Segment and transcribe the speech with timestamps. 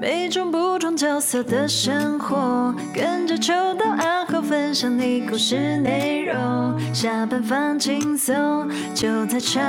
[0.00, 6.80] 每种不同角色的生活，跟着秋到暗号分享你故事内容。
[6.94, 9.60] 下班放轻松，就在茶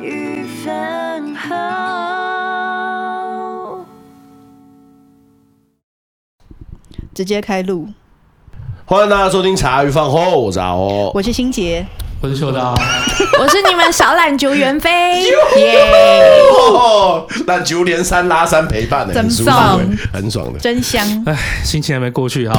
[0.00, 1.56] 余饭后。
[7.12, 7.88] 直接开录，
[8.84, 11.84] 欢迎大家收听茶余饭后，我是阿欧，我是欣洁。
[12.22, 12.74] 我是秀刀，
[13.38, 14.90] 我是你们小懒球袁飞，
[15.58, 15.86] 耶！
[17.46, 19.78] 懒球连三拉三陪伴的，很爽，
[20.12, 21.06] 很爽的，真香。
[21.26, 22.58] 哎，心情还没过去哈，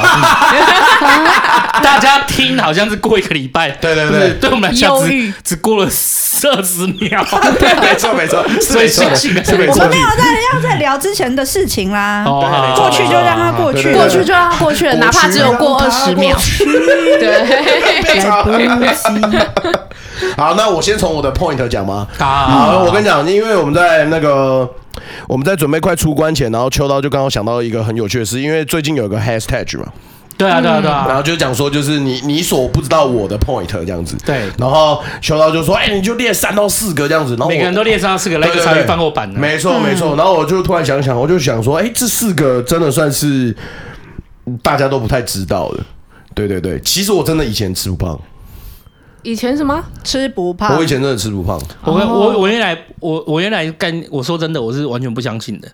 [1.84, 7.26] 大家听好像是过一个礼拜，对对对，对我们来讲只只过了二十秒，
[7.60, 9.84] 对，没错没错，所以心情是没错。
[9.84, 16.38] 我们没有在要在聊之前的事情啦，过去就让它过去，过去就让它过去了，哪怕只有过二十秒，
[17.20, 19.47] 对。
[20.36, 22.08] 好，那我先从我的 point 讲吗？
[22.18, 24.68] 好，我跟你讲，因为我们在那个
[25.28, 29.86] 我们在准备快出关前，然后秋刀就刚好想到一个很有趣的事，因为最近有一个 hashtag 嘛，
[30.38, 43.56] 对啊对啊对啊，然后就讲说就是你你所不知道我的 point 这样子，对，然后秋刀就说，哎，你就列三到四个这样子，然后每个人都列三到四个，那个茶余饭后版的，没错没错，然后我就突然想想，我就想说，哎，这四个真的算是
[44.62, 45.80] 大家都不太知道的，
[46.34, 48.20] 对对对，其实我真的以前吃不胖。
[49.24, 50.78] 以前什么吃不胖？
[50.78, 51.60] 我以前真的吃不胖。
[51.84, 55.68] 我我我原来我我原来干，我说真的，我是完全不相信的。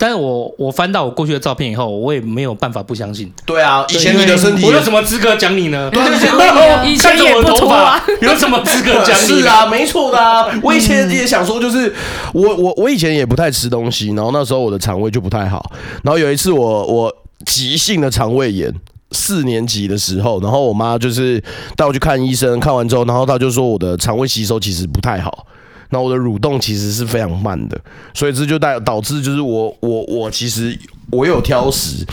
[0.00, 3.32] 但是我我翻到我过去的照片以后，我也没有办法不相信。
[3.44, 5.90] 对啊，以前你的身体，我有什么资格讲你呢？
[5.94, 9.26] 对以前也不头发，有什么资格讲你？
[9.42, 10.46] 是啊，没错的啊。
[10.62, 11.92] 我以前也想说，就是
[12.32, 15.72] 我我我以前也不太吃东西，然后那时候我的肠胃就不太好。
[16.02, 17.12] 然后有一次我我
[17.46, 18.72] 急性的肠胃炎。
[19.12, 21.42] 四年级的时候，然后我妈就是
[21.74, 25.46] 带我去看医生，看完之后，然后她就说我的肠胃吸收其实不太好，
[25.90, 27.80] 那我的蠕动其实是非常慢的，
[28.12, 30.78] 所以这就带导致就是我我我其实
[31.10, 32.04] 我有挑食，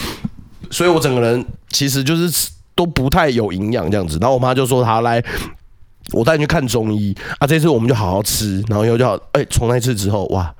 [0.71, 4.17] 所以我整个人其实就是都不太有营养这样子。
[4.21, 5.21] 然后我妈就说她来，
[6.14, 10.53] 我带你去看中医啊，这次我们就好好吃，然后以后就好，哎，从那次之后哇。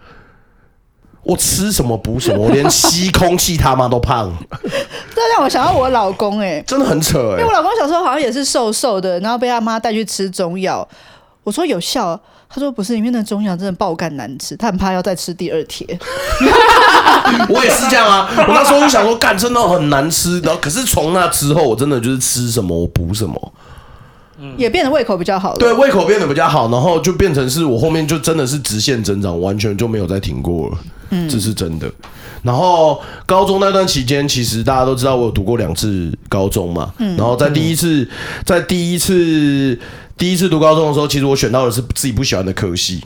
[1.25, 4.31] 我吃什么补什么，我连 吸空气他妈都胖。
[4.61, 7.37] 这让我想到我老公哎、欸，真的很扯哎、欸。
[7.37, 10.87] 因为我老公小时候好像也是瘦瘦的，然后被他妈带去吃中药。
[11.43, 15.85] 我说有效，他说不是，里面的中药真的爆干难吃，他很怕要再吃第二贴。
[17.49, 20.39] 我也是这样啊，我那时候就想说，干真的很难吃。
[20.41, 23.53] 然后可是从那之后，我真的就是吃什么我补什么。
[24.57, 30.77] 也变得胃口比较好了，对，胃口变得比较好，然后就变成是我后面就真的是直线增长，完全就没有再停过了，
[31.09, 31.91] 嗯，这是真的。
[32.43, 38.07] 然后高中那段期间，其实大家都知道我有读过两次高中嘛，嗯，然后在第一次，
[38.43, 39.79] 在第一次
[40.17, 43.03] 第一次读高中的时候，其实我选到的是自己不喜欢的科系，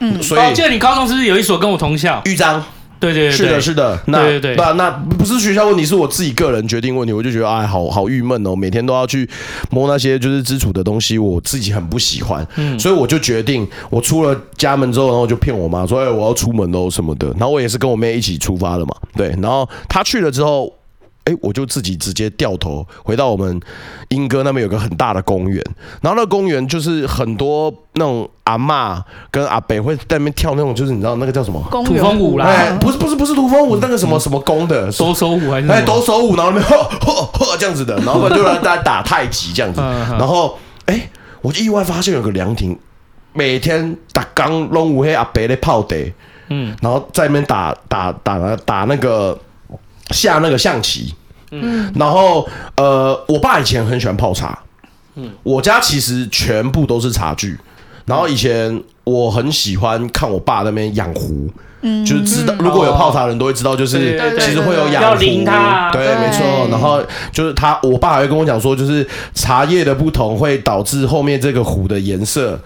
[0.00, 2.64] 嗯，所以我记得你高中是不是有一所跟我同校，豫章。
[2.98, 7.12] 对对对，是的，是的，那对对对，那那不是学校问题，是我自己个人决定问题。
[7.12, 9.28] 我就觉得哎，好好郁闷哦，每天都要去
[9.70, 12.46] 摸那些就是基础的东西，我自己很不喜欢。
[12.56, 17.28] 嗯，所以我就决定，我出了家门之后，然后就骗我妈说，哎，我要出门喽什么的。
[17.38, 19.28] 然后我也是跟我妹一起出发的嘛，对。
[19.40, 20.75] 然后她去了之后。
[21.26, 23.60] 哎，我就自己直接掉头回到我们
[24.10, 25.60] 英哥那边有个很大的公园，
[26.00, 32.46] 然后那公园就是很多那种阿嬷跟阿伯会在那边跳那种，就是你知道那个叫什么土风舞啦？
[32.46, 41.10] 哎，不是不是不是土风舞，那个什么什么宫的抖手舞还是哎抖手舞，然后那边 呵呵呵这样子的，然后就让大家打太极这样子，然后哎，
[41.42, 42.78] 我就意外发现有个凉亭，
[43.32, 45.96] 每天打刚拢有黑阿伯在泡茶，
[46.50, 49.36] 嗯，然后在那边打打打打那个。
[50.10, 51.14] 下那个象棋，
[51.50, 54.58] 嗯，然后呃，我爸以前很喜欢泡茶，
[55.16, 57.58] 嗯，我家其实全部都是茶具，
[58.04, 61.50] 然后以前我很喜欢看我爸那边养壶，
[61.82, 65.18] 嗯，就是知道如果有泡茶的人都会知道，就是其实会有养壶，
[65.92, 67.02] 对，没错，然后
[67.32, 72.60] 就是他，我爸还会跟我讲说，就是茶叶的不同会导致后面这个壶的颜色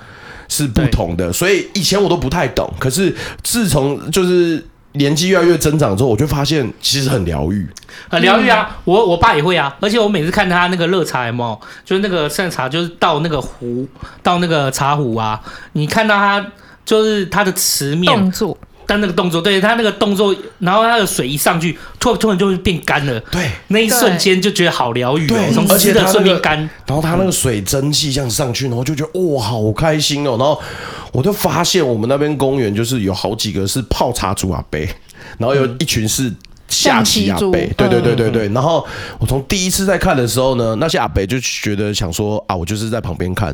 [0.48, 4.64] 是不同的，所以以前我都不太懂，可是自从就是。
[4.92, 7.68] 年纪越来越增长之后，我就发现其实很疗愈，
[8.08, 8.76] 很疗愈啊！
[8.84, 13.86] 我我爸也会啊，而且我每次看他那个热茶有没有，就是那个盛茶，就是倒那个壶，
[14.22, 15.40] 倒那个茶壶啊，
[15.74, 16.44] 你看到他
[16.84, 18.58] 就是他的瓷面动作，
[18.90, 30.60] 但那个动作，对他那个动作，然后他的水一上去，突突然就会变干了，对，那一瞬间就觉得好疗愈，对，从湿的瞬间干，然后他那个水蒸气这样上去，然后就觉得哇，好开心哦，然后。
[31.12, 34.78] 我就发现我们那边公园就是有好几个是泡茶族阿伯，
[35.38, 36.32] 然后有一群是
[36.68, 38.48] 下棋阿伯，对对对对对。
[38.50, 38.86] 然后
[39.18, 43.52] 我从第一次在看的时候呢，那些阿伯就觉得想说啊，我就是在旁边看。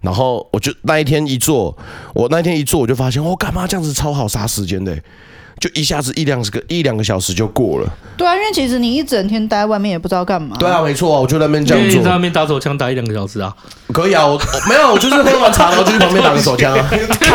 [0.00, 1.76] 然后我就那一天一坐，
[2.14, 4.96] 我那一天一坐我就发现，我干嘛这样子超好杀时间的？
[5.60, 7.92] 就一下子一两个一两个小时就过了。
[8.16, 10.56] 对啊，因为其实你一整天待在外面也不知道干嘛。
[10.56, 11.88] 对啊，没错啊，我就在那边这样做。
[11.90, 13.52] 因为你在那边打手枪打一两个小时啊？
[13.92, 16.88] 可以啊，我，我没有，我就是喝完茶然后就去旁边打个手枪啊。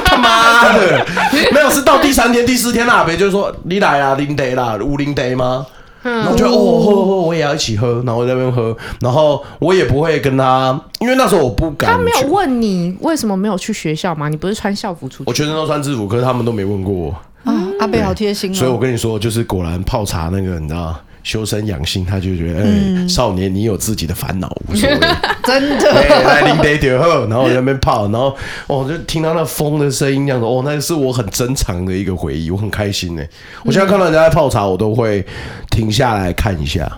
[0.05, 1.05] 他妈的，
[1.51, 5.65] 没有，是到第三天、第四天啦，别就是说你来啦，零 day 啦，五零 day 吗？
[6.03, 11.91] 然后我就哦喝喝，我也要一起喝，然后在那边喝，然后我也不会跟他，因为那时候我不敢。
[11.91, 14.29] 他没有问你为什么没有去学校吗？
[14.29, 15.23] 你不是穿校服出去？
[15.25, 17.15] 我全身都穿制服，可是他们都没问过我。
[17.43, 18.53] 啊，阿贝好贴心哦。
[18.53, 20.95] 所以我跟你说，就是果然泡茶那个，你知道。
[21.23, 24.99] 修身养性，他就觉得，哎、欸，少年，你有自己的烦恼，无所谓，
[25.43, 25.93] 真的。
[25.93, 28.35] 来零点点后，然后我在那边泡，然后
[28.67, 33.23] 哦，就听到那风的声音，这样子，哦，那是我很珍藏的一个回忆，我很开心呢。
[33.63, 35.25] 我现在看到人家在泡茶，我都会
[35.71, 36.91] 停下来看一下，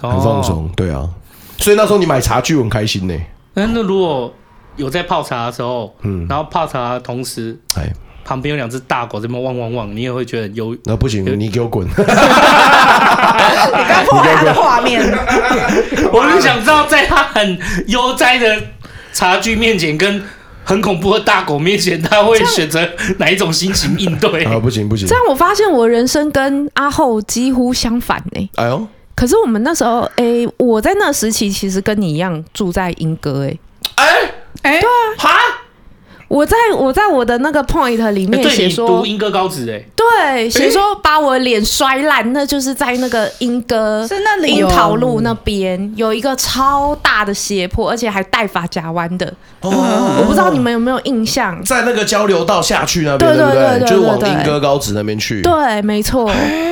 [0.00, 0.68] 很放松。
[0.76, 1.08] 对啊，
[1.58, 3.14] 所以那时候你买茶具，我很开心呢。
[3.54, 4.34] 那那如果
[4.76, 7.88] 有在泡茶的时候，嗯，然后泡茶的同时，哎。
[8.24, 11.86] 旁边有两只大狗在那汪汪汪，你也会觉得有那不行，你给我滚！
[11.88, 11.94] 你
[13.88, 15.02] 刚破坏他的画面，
[16.12, 18.56] 我就想知道，在他很悠哉的
[19.12, 20.22] 茶具面前，跟
[20.64, 22.88] 很恐怖的大狗面前，他会选择
[23.18, 24.44] 哪一种心情应对？
[24.48, 25.06] 啊，不行不行！
[25.06, 28.50] 这样我发现我人生跟阿后几乎相反呢、欸。
[28.56, 33.58] 哎呦，可是我们那时候，哎、欸，我在那时期其实跟你一样住在莺歌，哎，
[34.62, 35.30] 哎哎，对啊，哈。
[36.28, 49.32] 我在我在我的那个 point 里面写说，读英歌高职哎，对，写说把我的脸摔烂，那就是在那个英歌是那里樱桃路那边有一个超大的斜坡，而且还带发夹弯的。
[49.60, 49.70] 哦，
[50.18, 55.42] 我不知道你们有没有印象，在那个交流道下去那边，对对对，就是往英歌高职那边去。
[55.42, 56.30] 对，没错，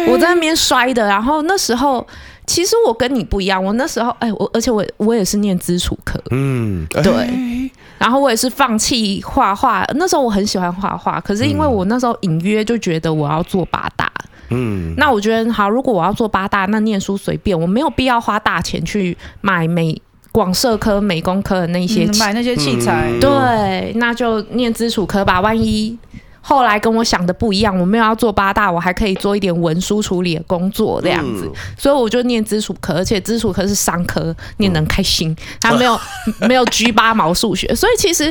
[0.09, 1.07] 我在那边摔的。
[1.07, 2.07] 然后那时候
[2.47, 7.71] 其实我跟你不一样，我那时候哎，我而且我我也是念基础科，嗯，对。
[7.99, 14.11] 然后我也是放弃画画，那时候我很喜欢画画，可是因为我那时候隐约就觉得我要做八大，
[14.49, 19.97] 嗯，那我觉得好，如果我要做八大，那念书随便，我没有必要花大钱去买美
[20.33, 25.97] 广社科、美工科的那些、嗯、买那些器材，对，那就念基础科吧，万一。
[26.45, 35.99] 后来跟我想的不一样，我没有要做八大，我还可以做一点文书处理的工作这样子，嗯、所以我就念基础科，而且基础科是商科，念能开心，还没有
[36.41, 38.25] 没有 G 八毛数学，所以其实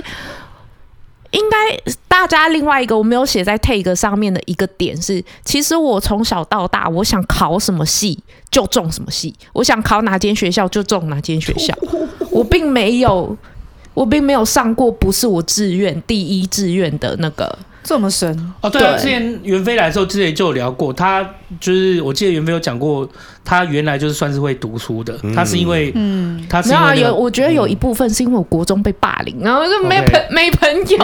[1.31, 1.57] 应该
[2.09, 8.19] 大家另外一个我没有写在 take 上面的一个点是，其实我从小到大，我想考什么系
[8.49, 11.73] 就中什么系，我想考哪间学校就中哪间学校，
[12.29, 13.37] 我并没有
[13.93, 17.57] 我并没有上过不是我志愿第一志愿的那个。
[17.83, 18.69] 这么深哦？
[18.69, 21.27] 对啊，之前袁飞来的时候，之前就有聊过，他
[21.59, 23.07] 就是我记得袁飞有讲过，
[23.43, 30.97] 他原来就是算是会读书的，他是因为嗯，他是因为、那个、没有啊，有我觉得有一部分是因为我国中被霸凌，然后就没朋没朋友，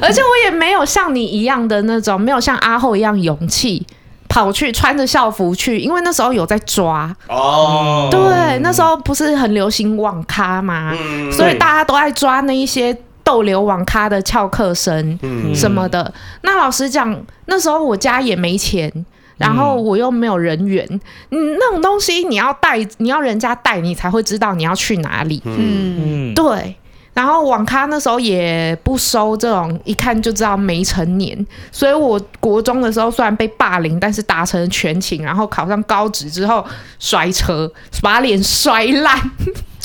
[0.00, 3.86] 而且我也没有像你一样的那种，没有像阿厚一样勇气
[4.28, 7.14] 跑去穿着校服去，因为那时候有在抓。
[7.28, 12.96] 哦，对，那时候不是很流行网咖嘛，嗯、所以大家都爱抓那一些。
[13.24, 15.18] 逗留网咖的翘课生
[15.54, 17.16] 什么的，嗯、那老实讲，
[17.46, 18.92] 那时候我家也没钱，
[19.36, 20.86] 然后我又没有人缘，
[21.30, 26.76] 嗯，那种东西你要带，你要人家带你才会知道你要去哪里，嗯，对。
[27.14, 36.64] 然后网咖那时候也不收这种一看就知道没成年，所以我国中的时候虽然被霸凌，但是达成全勤，然后考上高职之后
[36.98, 37.70] 摔车，
[38.00, 39.30] 把脸摔烂。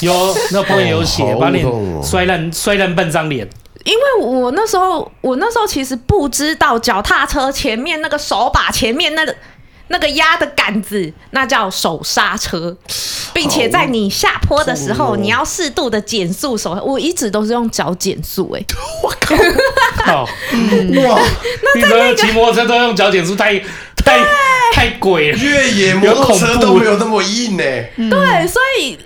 [0.01, 1.65] 有那朋友有写，哦、把脸
[2.03, 3.47] 摔烂，摔烂半张脸。
[3.83, 9.33] 因为我那时候，我那时候其实不知道脚踏车前面那个手把前面那个
[9.87, 12.75] 那个压的杆子，那叫手刹车，
[13.33, 16.73] 并且在你下坡的时候，你要适度的减速手。
[16.85, 18.61] 我一直都是用脚减速，哎，
[19.01, 19.13] 我
[20.05, 20.23] 靠，
[21.07, 21.21] 哇，
[21.63, 23.57] 那在那个骑摩托车都用脚减速，太
[23.95, 24.19] 太
[24.73, 27.63] 太鬼了，越野摩托车都没有那么硬呢。
[27.95, 28.99] 对，所以。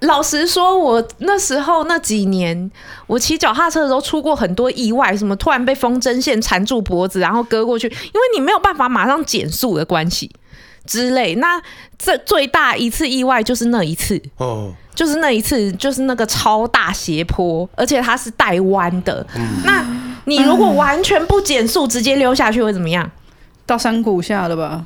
[0.00, 2.70] 老实说，我那时候那几年，
[3.06, 10.30] 我骑脚踏车的时候出过很多意外，什么突然被风筝线缠住脖子，然后割过去，因为你没有办法马上减速的关系
[10.86, 11.34] 之类。
[11.36, 11.60] 那
[11.98, 19.26] 这最大一次意外就是那一次，哦，就是那一次，就是那个超大斜坡，而且它是带弯的。
[19.36, 19.84] 嗯、那
[20.26, 23.10] 你如果完全不减速，直接溜下去会怎么样？
[23.66, 24.84] 到山谷下了吧？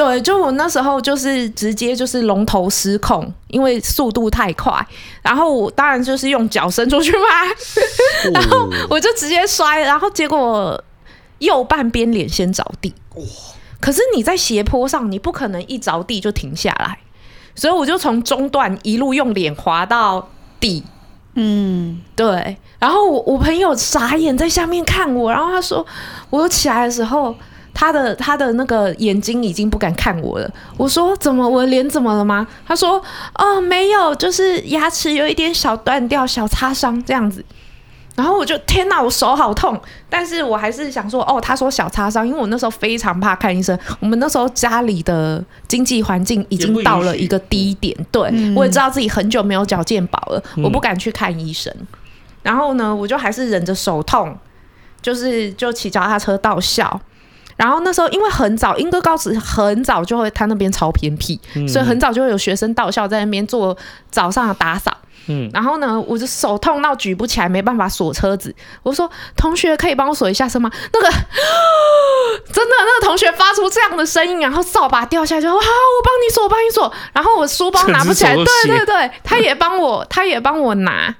[0.00, 4.74] 对，就我那时候就是直接就是龙头失控，因为速度太快，
[5.20, 10.82] 然后我当然就是用脚伸出去嘛，哦、 然后我就直接摔，然后结果
[11.40, 12.94] 右半边脸先着地。
[13.16, 13.22] 哇！
[13.78, 16.98] 可是你在斜坡上，你不可能一着地就停下来，
[17.54, 20.82] 所以我就从中段一路用脸滑到底。
[21.34, 22.56] 嗯，对。
[22.78, 25.86] 然后我我朋友傻眼在下面看我，然后他说，
[26.30, 27.36] 我起来的时候。
[27.80, 30.50] 他的他的那个眼睛已经不敢看我了。
[30.76, 32.46] 我说怎么我的脸怎么了吗？
[32.66, 33.02] 他说
[33.36, 37.42] 哦没有，就是牙齿有一点小断掉、小擦伤这样子。
[38.16, 43.78] 然后我就天哪，我手好痛，但是我还是想说哦，他说小擦伤，因为我那时候非常怕看医生。
[43.98, 51.74] 我们那时候家里的经济环境已经到了一个低点，对、嗯、我也知道自己很久没有缴健保了，我不敢去看医生。
[51.80, 51.86] 嗯、
[52.42, 54.36] 然后呢，我就还是忍着手痛，
[55.00, 57.00] 就是就骑脚踏车到校。
[57.60, 63.76] 然后那时候因为很早，英歌高职很早就会，他那边超偏僻，嗯、所以很早就会有学生到校在那边做
[64.10, 64.96] 早上的打扫。
[65.26, 68.52] 嗯，然后呢，我就手痛到举不起来，没办法锁车子。
[68.82, 71.08] 我说：“同学，可以帮我锁一下车吗？”那个
[72.50, 75.58] 真的，那个同学发出这样的声音，然后扫把掉下去，好，我
[76.02, 76.90] 帮你锁，我帮你锁。
[77.12, 81.14] 然后我书包拿不起来，对对对，他也帮我，他也帮我拿。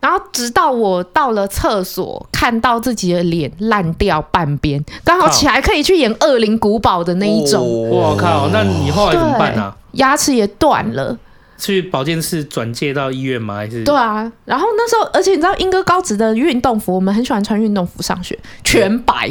[0.00, 7.62] 然后直到我到了厕所，看到自己的脸烂掉半边，刚好起来可以去演《恶灵古堡》的那一种。
[7.90, 9.72] 我靠，那你后来怎么办呢？
[9.92, 11.16] 牙齿也断了。
[11.58, 13.56] 去保健室转介到医院吗？
[13.56, 13.84] 还是？
[13.84, 19.30] 对啊，然后那时候，而且你知道，英哥高职的运动服，我们很喜欢穿运动服上学，全白。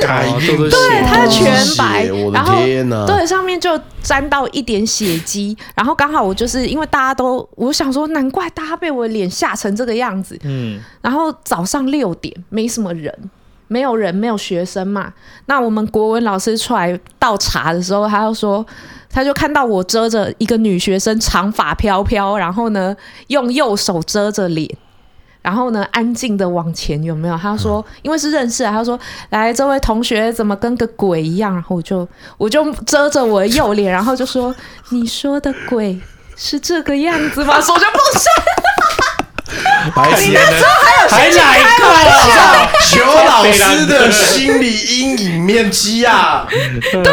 [0.00, 2.54] 改对，它是全白，然后
[3.06, 10.38] 对上面就沾到一点血迹，然后刚好我就是因为大家都，我想说，难怪大家被我脸吓成这个样子。
[10.44, 13.12] 嗯，然后早上六点没什么人，
[13.68, 15.12] 没有人，没有学生嘛。
[15.46, 18.66] 那我们国文老师出来倒茶的时候，他就说。
[19.08, 22.94] 他就看到我遮着一个女学生长发飘飘，然后呢
[23.28, 24.68] 用右手遮着脸，
[25.46, 27.38] 然后呢安静的往前，有没有？
[27.38, 28.98] 他说，因为是认识啊，他说，
[29.30, 31.54] 来，这位同学怎么跟个鬼一样？
[31.54, 34.52] 然后我就我就遮着我的右脸，然后就说，
[34.88, 35.96] 你说的鬼
[36.36, 37.60] 是这个样子吗？
[37.60, 37.98] 手就不
[39.94, 42.68] 白痴，你那时候还有还哪一个啊？
[42.90, 46.44] 求老师的心理阴影面积啊！
[46.50, 47.12] 对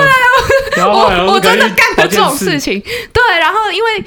[0.82, 2.82] 啊，我 我真的干过这种事情。
[2.82, 4.04] 对，然后因为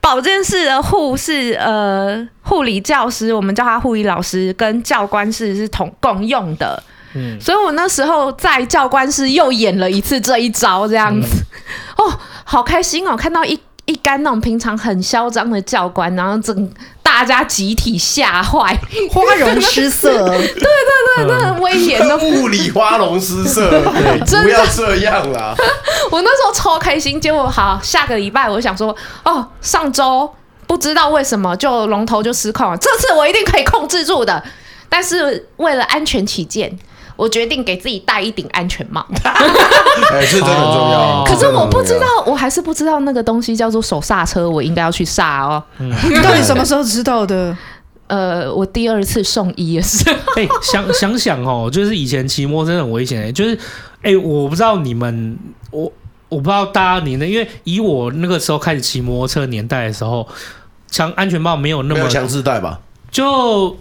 [0.00, 6.82] 保健室的护士呃护理教师，我们叫他护理老师，跟教官室是同共用的。
[7.14, 11.44] 嗯，所以我那时候在教官室又演了一次这一招，这样子。
[11.98, 13.16] 嗯、 哦，好开心哦！
[13.16, 13.58] 看到一。
[13.86, 16.70] 一干那种平常很嚣张的教官，然后整
[17.12, 18.78] 大家集体吓坏，
[19.10, 20.08] 花容失色。
[20.30, 23.68] 对对对，那很威严的物理花容失色，
[24.42, 25.52] 不要这样啦！
[26.12, 30.32] 我那时候超开心，结果好下个礼拜，我想说，哦，上周
[30.68, 34.42] 不知道为什么就龙头就失控了，这次我一定可以控制住的。
[34.88, 36.78] 但是为了安全起见。
[37.20, 39.04] 我决定给自己戴一顶安全帽，
[40.10, 41.22] 哎，这真的很重要。
[41.26, 45.62] 可是我不知道，我还是不知道那个东西叫做手刹车，我应该要去刹哦。
[45.76, 47.54] 你到底什么时候知道的？
[48.06, 50.16] 呃，我第二次送医的时候。
[50.40, 53.56] 哎，想想想哦，就是以前骑摩真的很危险哎，就是
[54.00, 55.38] 哎，我不知道你们，
[55.70, 55.92] 我
[56.30, 60.26] 我不知道大家年龄，因为以我那个时候开始骑摩托车年代的时候，
[60.90, 62.80] 强安全帽没有那么强制戴吧？
[63.10, 63.76] 就。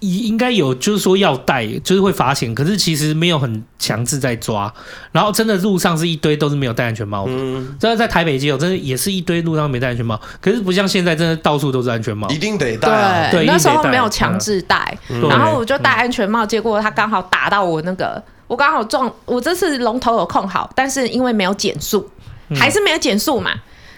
[0.00, 2.54] 应应该有，就是说要戴，就是会罚钱。
[2.54, 4.72] 可是其实没有很强制在抓。
[5.12, 7.32] 然后真的路上是一堆都是没有戴安全帽的。
[7.34, 10.20] 嗯，真的在台北街有，真的也是一堆路上没戴安全帽。
[10.40, 13.30] 可是不像现在，真的到处都是安全帽，一定得戴啊。
[13.30, 14.96] 对，那时候没有强制戴，
[15.28, 22.08] 然后我就戴安全帽，结果他刚好打到我那个，我刚好撞，我这次龙头有控好，但是因为没有减速，
[22.54, 23.50] 还是没有减速嘛。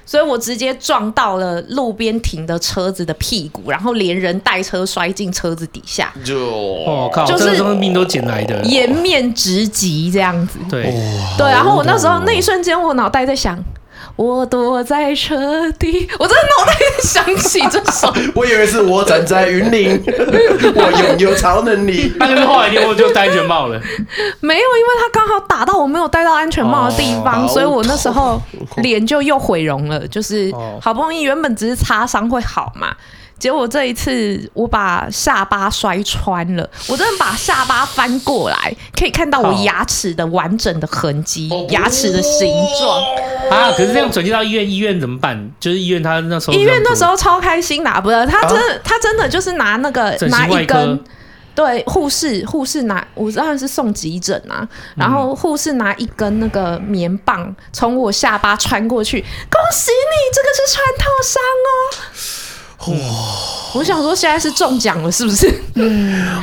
[0.04, 6.12] 所以我直接撞到了路边停的车子的屁股，然后连人带车摔进车子底下。
[6.25, 10.59] 就我靠，就是这命都捡来的，颜面直击这样子。
[10.69, 10.95] 对
[11.38, 13.59] 对，然后我那时候那一瞬间，我脑袋在想。
[14.20, 18.12] 我躲在车底，我真的脑袋想起这首。
[18.36, 22.12] 我以为是我站在云林， 我拥有超能力。
[22.18, 23.80] 那就是后来我就戴安全帽了。
[24.40, 28.38] 没有，因为他刚好打到我没有戴到安全帽的地方，哦、所以我那时候
[28.82, 30.06] 脸就又毁容了。
[30.08, 32.94] 就是好不容易原本只是擦伤会好嘛。
[33.40, 43.02] 结果这一次我把下巴摔穿了，我真的把下巴翻过来，可以看到我牙齿的完整的痕迹，牙齿的形状
[43.50, 43.73] 啊！
[43.73, 45.50] 可是这样转接到医院，医院怎么办？
[45.59, 51.02] 就是医院他那时候，医院那时候超开心的，不是他真的，他真的就是拿那个拿一根，
[51.54, 59.18] 对，护士护士拿，我当然是送急诊啊，然后护士拿一根那个棉棒从我下巴穿过去，
[59.50, 62.39] 恭喜你，这个是穿透伤哦。
[62.88, 62.94] 哇！
[63.72, 65.49] 我想说，现在是中奖了，是不是？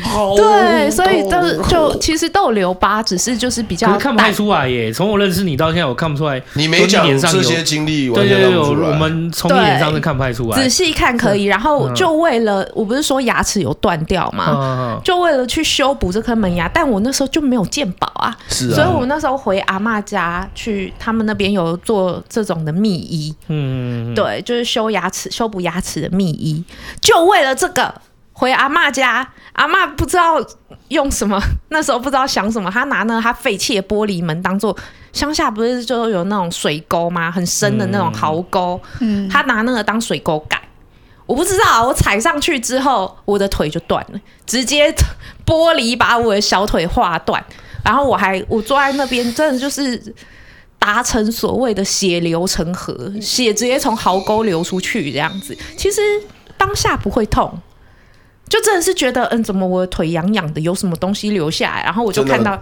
[0.01, 4.93] 好对，所以都就其实都有留疤，只是就是比较看不太出来耶。
[4.93, 6.41] 从我认识你到现在，我看不出来。
[6.53, 10.57] 你没讲这些经历，对对对，我们从脸上是看不太出来。
[10.57, 26.63] 仔细看可以，然后就为了我不是说牙齿有断掉嘛，就为了去修补这颗门牙，但我那时候就没有健保啊，是啊，所以我那时候回阿嬷家去，他们那边有做这种的秘医，嗯，对，就是修牙齿、修补牙齿的秘医，
[27.01, 27.93] 就为了这个。
[28.39, 30.35] 回阿妈家，阿妈不知道
[30.89, 34.77] 用什么， 那时候不知道想什么，他拿那个他废弃的玻璃门当做
[35.11, 37.31] 乡下不是就有那种水沟吗？
[37.31, 40.61] 很深的那种壕沟，嗯，他拿那个当水沟盖。
[41.25, 44.93] 我不知道，我踩上去之后，我的腿就断了，直接
[45.43, 47.43] 玻璃把我的小腿划断，
[47.83, 49.99] 然后我还我坐在那边，真的就是
[50.87, 55.53] 达成所谓的血流成河，血直接从壕沟流出去这样子。
[55.75, 55.99] 其实
[56.57, 57.59] 当下不会痛。
[58.47, 61.83] 就真的是觉得，嗯，怎么我的腿痒痒的，有什么东西流下来？
[61.83, 62.57] 然后我就看到，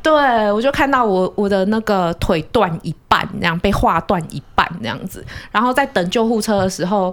[0.00, 5.26] 对，我就看到我我的那个腿断一半，这样被划断一半这样子。
[5.50, 7.12] 然后在等救护车的时候，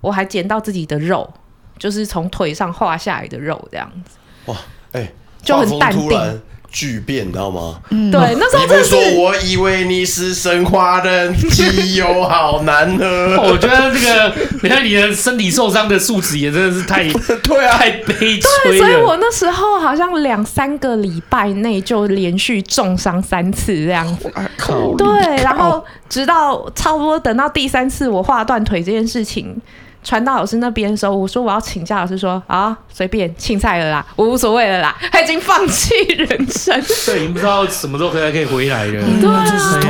[0.00, 1.32] 我还捡到自己的肉，
[1.78, 4.16] 就是从腿上划下来的肉这样子。
[4.46, 4.56] 哇，
[4.90, 6.40] 哎、欸，就很淡定。
[6.72, 7.78] 巨变，你知道吗？
[7.90, 8.94] 嗯，对，那时候真的是。
[9.18, 13.04] 我以为你是神话人，机油好难喝。
[13.44, 17.04] 我觉得这个，你看你的身体受伤的数值也真的是太
[17.44, 18.78] 对啊，太悲催了。
[18.78, 24.32] 所以我那时候好像两三个礼拜内就连续重伤三次这样子。
[24.56, 24.94] 靠！
[24.96, 29.54] 对，然后直到差不多等到第三次我划断腿这件事情。
[30.02, 39.02] 传到老师那边的时候，我说我要请假，老师说啊，随便，青菜了啦，我无所谓了啦，他已经放弃人生，对，已经不知道什么时候可以可以回来了。
[39.06, 39.30] 嗯、对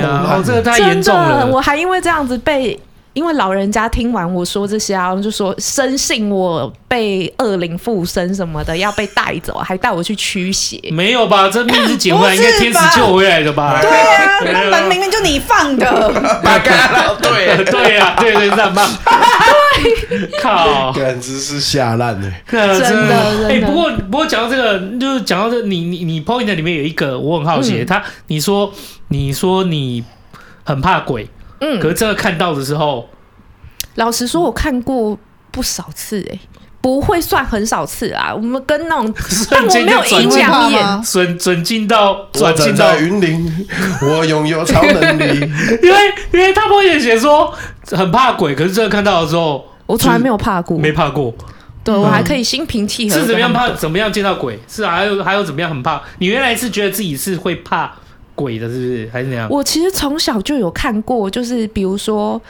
[0.02, 2.78] 啊，哦，这个太严重了，我还因为这样子被。
[3.14, 10.81] 因为老人家听完我说这些啊，就说深信我被恶灵附身什么的，要被带走，还带我去驱邪。
[10.90, 11.49] 没有吧？
[11.49, 13.81] 这命是捡回来，应该天使救回来的吧？
[13.83, 15.87] 对啊，那门明明就你放的。
[17.21, 18.88] 对对呀，对对，这样吧。
[19.75, 22.33] 对，靠，简直是吓烂了。
[22.50, 28.73] 真的，哎，不过不过讲到这个，就是讲到这，你你你 point 里面有一个，我很好奇，他你说
[29.09, 30.02] 你说你
[30.64, 31.28] 很怕鬼。
[31.64, 33.09] 嗯，可是这个看到的时候，
[33.94, 35.16] 老实说，我看过
[35.53, 36.38] 不少次，哎，
[36.81, 38.35] 不会算很少次啊。
[38.35, 39.14] 我们跟那种，
[39.48, 43.68] 但我没有阴阳眼，准准进到，转进到云林，
[44.03, 45.38] 我拥有超能力。
[45.85, 47.55] 因为因为他不也写说
[47.92, 51.33] 很怕鬼，可是这个看到的时候，我从来没有怕过，没怕过。
[51.85, 53.16] 对，我还可以心平气和。
[53.16, 53.70] 是怎么样怕？
[53.70, 54.59] 怎么样见到鬼？
[54.66, 56.03] 是还有还有怎么样很怕？
[56.18, 57.92] 你原来是觉得自己是会怕？
[58.35, 59.49] 鬼的，是不是还是怎样？
[59.51, 62.40] 我其实从小就有看过，就是比如说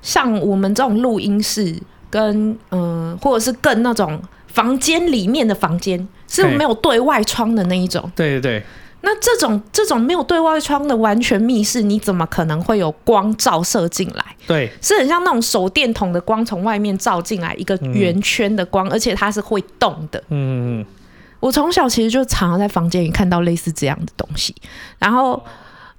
[0.00, 1.74] 像我们这种录音室，
[2.10, 8.10] 跟嗯、呃，或者是更那种房间里面的房间，是没有对外窗的那一种。
[8.14, 8.62] 对对对。
[9.04, 14.24] 那这种这种没有对外窗的完全密室，你怎么可能会有光照射进来？
[14.46, 20.22] 对，是很像那种手电筒的光从外面照进来，一个圆圈的光，嗯、而且它是会动的。
[20.28, 20.86] 嗯嗯。
[21.42, 24.54] 我从小其实就常常在房间里看到类似这样的东西，
[25.00, 25.42] 然后，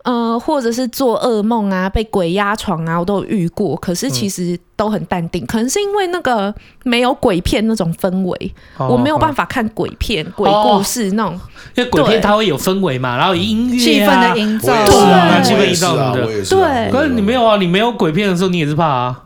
[0.04, 3.76] 呃，或者是做噩梦啊，被鬼压床啊，我都有遇过。
[3.76, 11.38] 可是其实都很淡定，可能是因为那个没有鬼片那种氛围，我没有办法看鬼片、鬼故事那种。
[11.76, 16.26] 因为鬼片它会有氛围嘛，然后音乐、气氛的营造，对，气氛营造的。
[16.26, 19.24] 对，可是你没有啊，你没有鬼片的时候，你也是怕啊。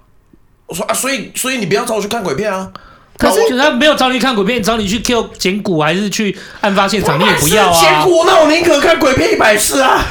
[0.66, 2.72] 我说啊，所以所以你不要找我去看鬼片啊。
[3.18, 7.80] 可是他没有找你看鬼片，找你去 Q 捡骨还是去案发现场，你也不要啊。
[7.80, 10.06] 捡骨，那我宁可看鬼片一百次啊！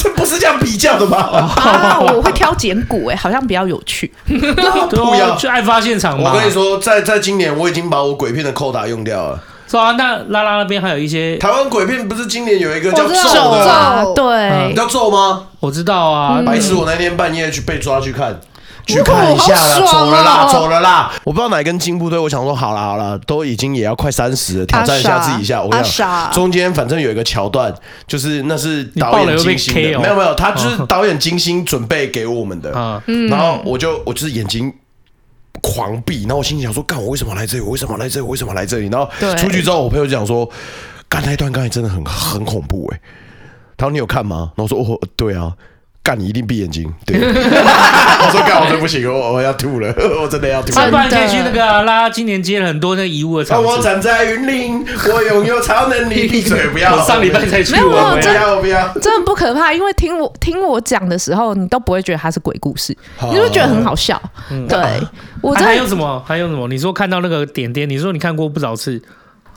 [0.00, 1.18] 这不是这样比较的吗？
[1.56, 4.12] 啊，我会挑捡骨，哎，好像比较有趣。
[4.26, 6.16] 不要去案发现场。
[6.20, 9.40] 我跟你说，在在今年我已经把我鬼片的扣打用掉了。
[9.66, 14.12] 是啊，那拉拉那边还有一些台湾鬼片，不是今年有一个叫咒的？
[14.14, 15.46] 对，叫咒吗？
[15.58, 16.74] 我知道啊，白痴！
[16.74, 18.38] 我那天半夜去被抓去看。
[18.86, 21.12] 去看一下了，走了啦，走了啦！
[21.24, 25.62] 我不知道哪根筋不对，我想说好了好了，都已经也要快三十了，挑战一下自己一下。
[25.62, 27.74] 我跟你讲，中间反正有一个桥段，
[28.06, 33.02] 就是那是导演精心的，没有没有，他就是导演精心准备给我们的。
[33.06, 34.72] 嗯然后我就我就是眼睛
[35.62, 37.62] 狂闭，然后我心里想说，干我为什么来这里？
[37.62, 38.26] 我为什么来这里？
[38.26, 38.88] 为什么来这里？
[38.88, 40.48] 然后出去之后，我朋友就讲说，
[41.08, 43.00] 干那一段刚才真的很很恐怖哎。
[43.76, 44.52] 他说你有看吗？
[44.56, 45.52] 然后我说哦对啊。
[46.04, 46.84] 干你一定闭眼睛。
[47.06, 49.88] 对，我说干我真不行，我我要吐了，
[50.20, 50.84] 我真的要吐了。
[50.84, 53.64] 要不然可以去那个、啊、拉今年接了很多那个遗物的场。
[53.64, 56.28] 我站在云林，我拥有超能力。
[56.28, 56.94] 闭嘴，不要！
[56.94, 64.20] 我上礼拜才去，没有，没有，不要，不要，真的不可怕，因为听我听我讲的时候，你都不会觉得它是鬼故事，你就觉得很好笑。
[64.50, 64.78] 嗯、对，
[65.40, 66.22] 我还有什么？
[66.26, 66.68] 还有什么？
[66.68, 69.00] 你说看到那个点点，你说你看过不少次，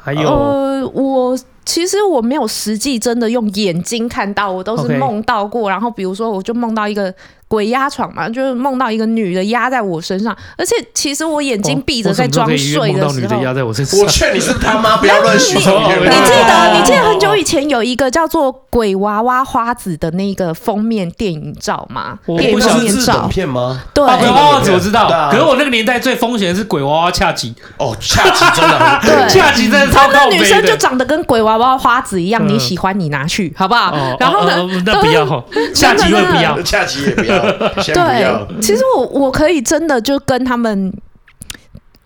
[0.02, 1.38] 还有呃，我。
[1.68, 5.70] 其实我没有实际真的用眼睛看到，我都是梦到过。
[5.70, 7.14] 然后比如说，我就梦到一个。
[7.48, 14.00] 鬼压床嘛，就是梦到一个女的压在我身上，而且其实我眼睛闭着在装睡的时候，梦到女的压在我身上。
[14.00, 15.58] 我劝你是他妈不要乱说。
[15.58, 22.20] 你记得，你记得很久以前有一个叫做《鬼娃娃花子》的那个封面电影照吗？
[22.38, 23.82] 电影封面照片吗？
[23.94, 25.08] 对，鬼娃娃子我知道。
[25.32, 27.56] 可是我那个年代最风险的是鬼娃娃恰吉。
[27.78, 30.38] 哦，恰吉真的， 对，恰吉真的超靠北。
[30.38, 33.96] 女生就长得跟鬼娃娃花子一样，你喜欢你拿去好不好？
[34.20, 34.68] 然后呢？
[34.86, 35.26] 那不要，
[35.74, 37.37] 恰吉会不要， 恰吉也不要。
[37.94, 38.62] 对。
[38.62, 40.94] 其实我我可以真的就跟他们，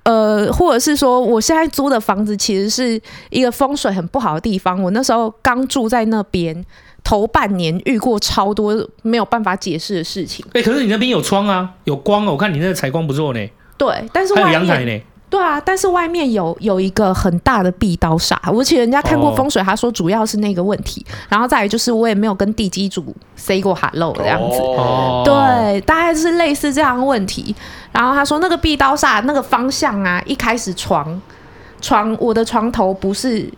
[0.04, 4.82] 呃，或者是说，我现在租的房子其实是一个风水很不好的地方。
[4.82, 6.66] 我那时候刚住在那边，
[7.04, 10.46] 头半年遇过超多没有办法解释的事情。
[10.50, 13.40] 哎、欸，可是你那边有窗啊，有光哦，我看你那个采光不错呢。
[13.78, 15.02] 对，但是还有阳台呢。
[15.32, 27.56] 对啊，但是外面有有一个很大的壁刀煞，而且人家看过风水，他说主要是那个问题，哦、然后再来就是我也没有跟地基主 say 过 hello 这样子，哦、对，大概是类似这样的问题。
[27.94, 31.22] 然后他说那个壁刀煞那个方向啊，一开始床
[31.80, 33.50] 床我的床头不是，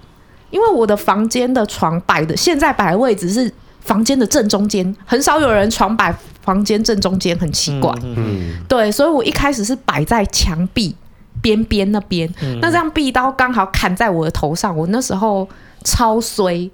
[0.52, 10.96] 因为我的房间的床摆的现在摆的位置是房间的正中间，很少有人床摆房间正中间，很奇怪，嗯，嗯对，所以我一开始是摆在墙壁。
[11.44, 15.48] 边边那边，嗯、那这样壁刀刚好砍在我的头上，我那时候
[15.84, 16.72] 超衰，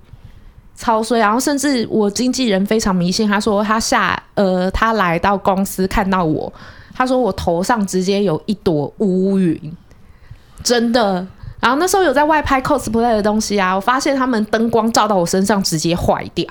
[0.77, 1.19] 超衰。
[1.19, 6.53] 然后甚至我经纪人非常迷信，他说他下呃，他来到公司看到我，
[6.93, 9.75] 他说我头上直接有一朵乌云，
[10.63, 11.25] 真的。
[11.59, 16.45] 然后那时候有在外拍 cosplay 的东西啊，我发现他们灯光照到我身上直接坏掉。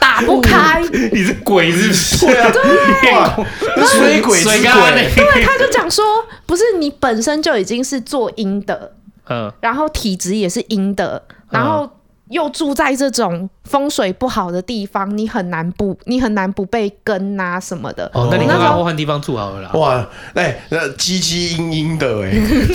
[0.00, 2.26] 打不开， 你是鬼是不是？
[2.26, 4.70] 对，水鬼水鬼。
[5.14, 6.04] 对，他就讲说，
[6.46, 8.92] 不是你本身就已经是做阴的，
[9.28, 11.88] 嗯，然后体质也是阴的，然后
[12.32, 18.10] 又住在这种风水不好的地方，你很难不，你很难不被跟啊什么的。
[18.14, 19.70] 哦，那你刚刚换地方住好了啦。
[19.74, 22.30] 哇，哎，那唧唧嘤嘤的，哎，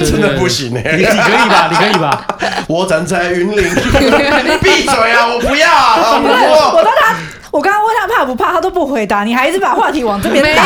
[0.06, 0.96] 真的不行哎。
[0.98, 1.68] 你可以吧？
[1.72, 2.28] 你可以吧？
[2.70, 3.64] 我站在云林，
[4.62, 5.28] 闭嘴啊！
[5.34, 6.22] 我不要啊！
[6.22, 7.16] 我我当他。
[7.50, 10.64] 我刚刚问他怕不怕，他都不回答，你还一直把话题往这边带。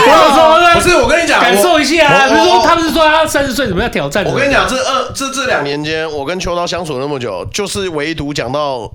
[0.74, 2.28] 不是，我跟你讲，感受一下啊。
[2.30, 4.24] 比如说，他们是说他三十岁怎么样挑战？
[4.26, 8.92] 我跟你讲，这二这这两年间，我跟秋刀相处那么久，就是唯独讲到，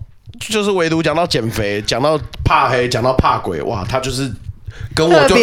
[0.49, 4.31] 就是唯独讲到减肥，讲到怕黑，讲到怕鬼，哇，他就是。
[4.97, 5.37] 跟我就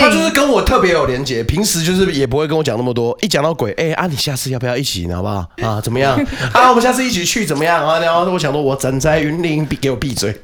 [0.00, 3.14] 他就是跟我特别有连结，平时就是也不会跟我讲那么多。
[3.20, 5.78] 一讲到鬼，哎、欸、啊，你下次要不要一起，好不好啊？
[5.82, 6.18] 怎么样
[6.54, 6.70] 啊？
[6.70, 7.98] 我们下次一起去怎么样啊？
[7.98, 10.34] 然后我想说，我站在云林，给我闭嘴。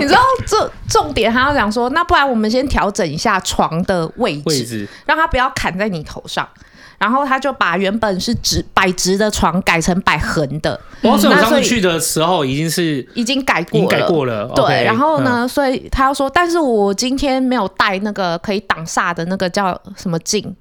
[0.00, 6.48] 你知道这重点，他要讲说，那不然我们先调整一下床的位置，位置让他不要砍在你头上。
[7.02, 10.80] 然后他就把原本是直摆直的床改成摆横的。
[11.02, 14.46] 我上次去的时候已经是已经改过了，改过了。
[14.54, 20.54] 对，okay, 然后呢，嗯、所以他要说，但是我今天没有带那个可以挡煞的那个叫什么镜，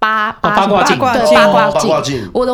[0.00, 2.28] 八八卦镜，对，八卦镜。
[2.32, 2.52] 我的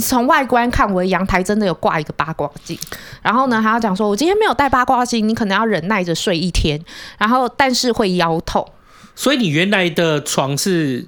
[0.00, 2.78] 从外观看，我的阳台真的有挂一个八卦镜。
[3.20, 6.82] 然后呢，他要讲说，我今天没有带八卦镜，你可能要忍耐着睡一天，
[7.18, 8.66] 然后但是会腰痛。
[9.14, 11.06] 所以你原来的床是？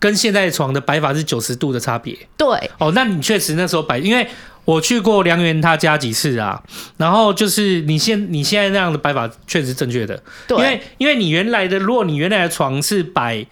[0.00, 2.16] 跟现在床的摆法是九十度的差别。
[2.36, 4.26] 对，哦，那你确实那时候摆，因为
[4.64, 6.60] 我去过梁元他家几次啊，
[6.96, 10.20] 然后就是你现你现在那样的摆法确实是正确的。
[10.48, 13.46] 对，因为因为你原来的，如果你原来的床是摆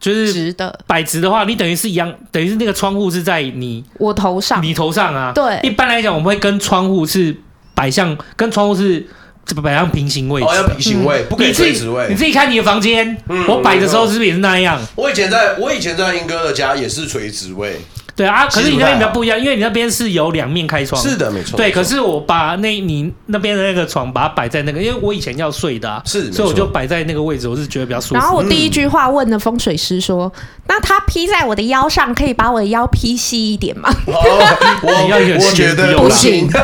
[0.00, 5.30] 就是直的，摆直的话，你等于是一样，等于是那个窗户是在你我头上，你头上啊。
[5.34, 7.36] 对，一般来讲，我们会跟窗户是
[7.74, 9.06] 摆向，跟窗户是。
[9.54, 12.06] 这摆上平行位置，哦，要平行位，不可以垂直位。
[12.08, 13.16] 你自己看你的房间，
[13.48, 14.80] 我摆的时候是不是也是那样？
[14.94, 17.80] 我以前在我以前在英哥的家也是垂直位。
[18.20, 21.00] 对啊，可是你那边比较不一样，因为你那边是有两面开窗。
[21.00, 21.56] 是的，没错。
[21.56, 28.14] 对，可是我把那你那边的那个床把它摆在那个，因为我以前要睡的啊，是，所以我就摆在那个位置，我是觉得比较舒服。
[28.16, 30.30] 然后我第一句话问的风水师说
[30.68, 34.12] ：“那他披在我的腰上，可以把我的腰披细一点吗？”我
[35.08, 36.46] 要我觉得不行。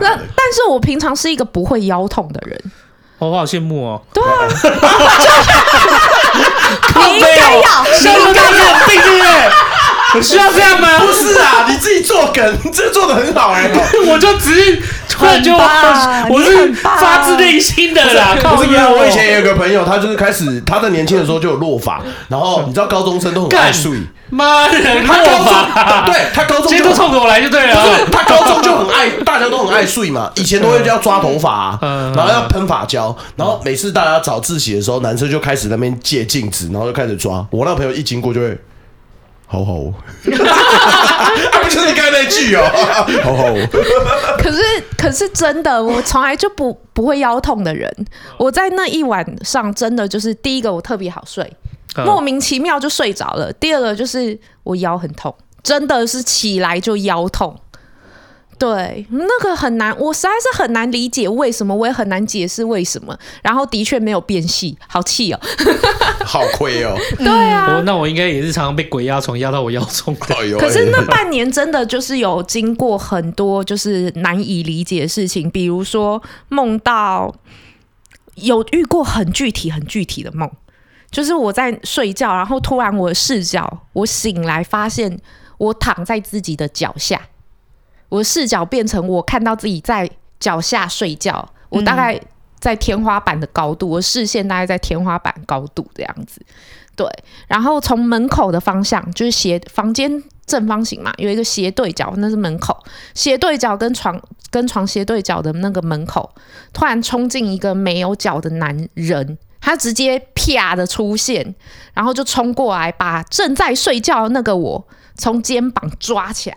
[0.00, 2.58] 那但是我平常是一个不会腰痛的人。
[3.18, 4.00] 我好羡慕哦。
[4.14, 4.28] 对啊。
[6.94, 7.26] 你应该
[7.60, 8.52] 要，需要这样
[8.86, 9.26] 对不对？
[10.22, 10.88] 需要这样吗？
[11.00, 13.70] 不是啊，你自己做梗，你 这做的很好哎。
[14.06, 15.62] 我就只是突然觉得
[16.28, 18.36] 我我是发自内心的啦。
[18.40, 23.92] 不是，我以前也有个朋友，他就是开始他在年轻的时候就有落发，然后你知道高中生都很爱睡。
[24.30, 28.06] 妈的，他高中对他高中就冲着我来就对了。
[28.12, 30.30] 他高中就很爱，大家都很爱睡嘛。
[30.34, 37.42] 以前都会要抓头发，然后要喷发胶，然后每次大家早自习的时候，男生就开始那边借镜子，然后就开始抓。
[37.50, 38.58] 我那朋友一经过就会，
[39.50, 39.94] 好好哦，
[41.70, 42.62] 就是刚才那句哦，
[43.24, 43.68] 好好哦。
[44.36, 44.62] 可是
[44.96, 47.90] 可是真的，我从来就不不会腰痛的人，
[48.38, 51.50] 我在那一晚上真的就是第一个，我特别好睡。
[52.04, 53.52] 莫名其妙就睡着了。
[53.54, 57.58] 第二个就是我腰很痛，真的是起来就腰痛。
[58.58, 63.16] 对，那个很难，我实在是很难理解为什么，我也很难解释为什么。
[63.42, 65.40] 然后的确没有变细，好气哦，
[66.26, 66.96] 好亏哦。
[67.18, 70.58] 对啊，那我应该也是常常被鬼压床压到我腰痛 的。
[70.58, 77.34] 可是那半年真的就是有经过很多就是难以理解的事情，比如说梦到
[78.34, 80.50] 有遇过很具体、很具体的梦。
[81.10, 85.18] 就是我在睡觉，然后突然我的视角，我醒来发现
[85.56, 87.18] 我躺在自己的脚下，
[88.08, 90.08] 我的视角变成我看到自己在
[90.40, 92.20] 脚下睡觉，我大概
[92.58, 96.40] 在天花板的高度，我视线大概在天花板高度这样子，
[96.96, 97.06] 对，
[97.46, 102.76] 然后从门口的方向，就是斜房间正方形嘛，有一个斜对角，那是门口，
[103.14, 106.30] 斜对角跟床跟床斜对角的那个门口，
[106.72, 109.38] 突然冲进一个没有脚的男人。
[109.60, 111.54] 他直接啪的出现，
[111.92, 116.56] 然后就冲过来，把正在睡觉的那个我从肩膀抓起来。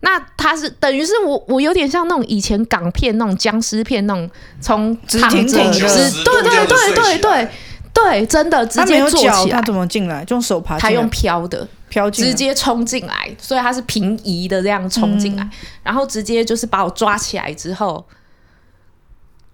[0.00, 4.30] 那他是等于是我，我有点像那种以前港片那种僵尸片那种，
[4.60, 7.48] 从躺着，对对对对对
[7.92, 9.56] 对，真的直接坐起来。
[9.56, 10.24] 他怎么进来？
[10.24, 10.78] 就用手爬？
[10.78, 15.50] 他用飘的飘，直接冲进来，所以他是平移的这样冲进来，嗯，
[15.82, 18.04] 然后直接就是把我抓起来之后。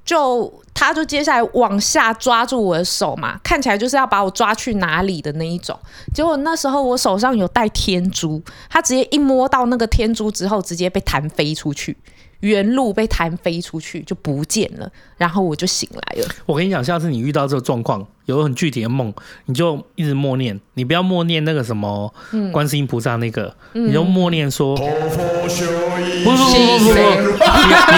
[0.04, 5.78] 就他，就接下来往下抓住我的手嘛，看起来就是要把我抓去哪里的那一种。
[6.12, 11.96] 结果那时候我手上有带天珠，他直接一摸到那个天珠之后，直接被弹飞出去，
[12.42, 14.88] 原路被弹飞出去就不见了。
[15.16, 16.28] 然后我就醒来了。
[16.46, 19.12] 我跟你讲，下次你遇到这个状况，有很具体的梦，
[19.46, 22.12] 你就一直默念，你不要默念那个什么
[22.52, 26.94] 观世音菩萨那个，嗯、你就默念说，不不不不不，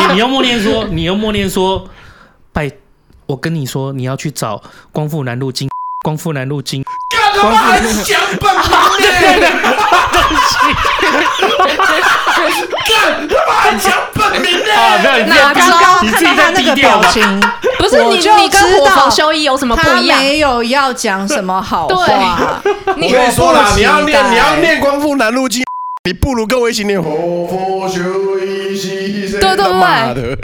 [0.08, 1.88] 你你要默念说，你要默念说。
[2.52, 2.70] 拜，
[3.26, 5.68] 我跟你说，你要去找光复南路金，
[6.04, 6.84] 光复南路金。
[7.34, 8.54] 干他妈讲本
[8.96, 9.02] 名
[9.40, 9.48] 呢？
[12.88, 14.70] 干他妈讲本名呢？
[14.74, 15.60] 啊，没有，哪个？
[16.02, 17.40] 你自己在那个表情，
[17.78, 20.18] 不是你，你跟火佛修一有什么不一样？
[20.20, 22.62] 没有要讲什么好话。
[22.86, 25.64] 我跟你说了，你要念，你要念光复南路金，
[26.04, 28.00] 你不如跟我一起念火佛修
[28.38, 28.80] 一。
[29.30, 30.38] 对对对。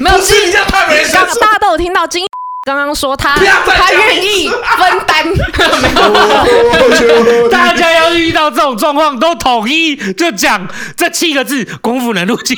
[0.00, 1.12] 没有，是你这样太没事。
[1.12, 2.26] 大家都有听到金
[2.64, 5.26] 刚刚说他他愿意分担。
[7.50, 12.56] 大家要遇到这种状况，都统一就讲这七个字：功夫能入境。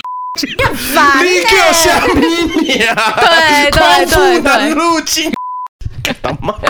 [0.95, 2.95] 烦你给我下命呀！
[3.17, 5.44] 对对对对。
[6.23, 6.55] 干嘛？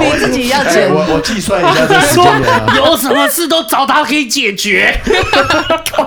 [0.00, 0.88] 你自己要解。
[0.88, 2.66] 我我计算一下这时间啊。
[2.76, 4.94] 有什么事都找他可以解决。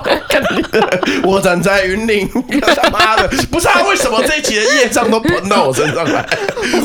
[1.23, 2.29] 我站在云林，
[2.75, 3.81] 他妈的，不是啊？
[3.87, 6.25] 为什么这一集的业障都喷到我身上来？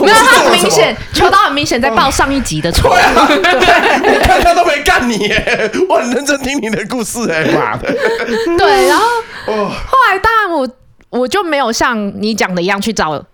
[0.00, 2.90] 没有，他很明显，秋刀很明显在报上一集的错。
[2.90, 3.28] 对啊，
[4.04, 7.92] 我看他都没干你耶，我很认真听你的故事哎，妈的。
[8.58, 9.04] 对，然后
[9.46, 10.68] 哦后来当然我
[11.10, 13.24] 我就没有像你讲的一样去找。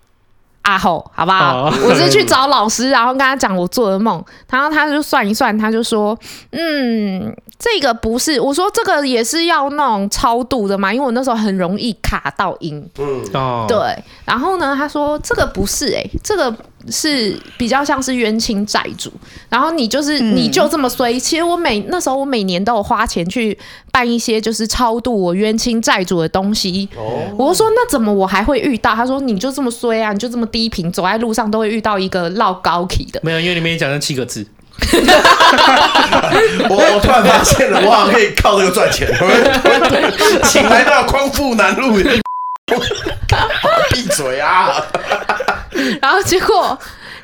[0.63, 1.67] 阿后，好不好？
[1.67, 6.17] 哦、我是去找老师，然后跟他讲我做的梦，然后他就算一算，他就说，
[6.51, 16.53] 嗯，这个不是，我说这个也是要那种超度的嘛，因为我那时候很容易卡到音，嗯，哦，对，然后呢，他说这个不是、欸，哎，这个。
[16.89, 19.11] 是比较像是冤亲债主，
[19.49, 21.13] 然后你就是你就这么衰。
[21.13, 23.57] 嗯、其实我每那时候我每年都有花钱去
[23.91, 26.89] 办一些就是超度我冤亲债主的东西。
[26.95, 28.93] 哦，我说那怎么我还会遇到？
[28.93, 33.19] 他说你就这么衰啊，你就这么低频，走在路上都会遇到一个绕高体的。
[33.23, 34.45] 没有，因为里面讲那七个字。
[36.67, 39.07] 我我突然发现了，我好像可以靠这个赚钱。
[40.43, 41.97] 请来到匡复南路。
[43.91, 44.81] 闭嘴啊！
[46.01, 46.77] 然后结果，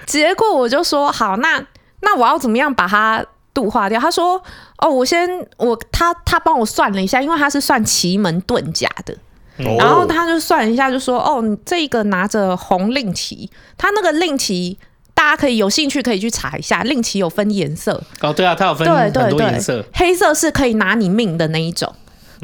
[0.05, 1.63] 结果我就说好，那
[2.01, 3.99] 那我要怎么样把它度化掉？
[3.99, 4.41] 他说
[4.77, 9.13] 哦，我先我他他帮我算了一下，因为他是算奇门遁甲的，
[9.65, 14.77] 哦、然后他就算了一下，就说哦，你这个拿着红令旗，他那个令旗
[15.13, 21.93] 大家可以有兴趣可以去查一下，令旗有分颜色哦，对啊，它有分对对对，很多颜色，黑色是可以拿你命的那一种。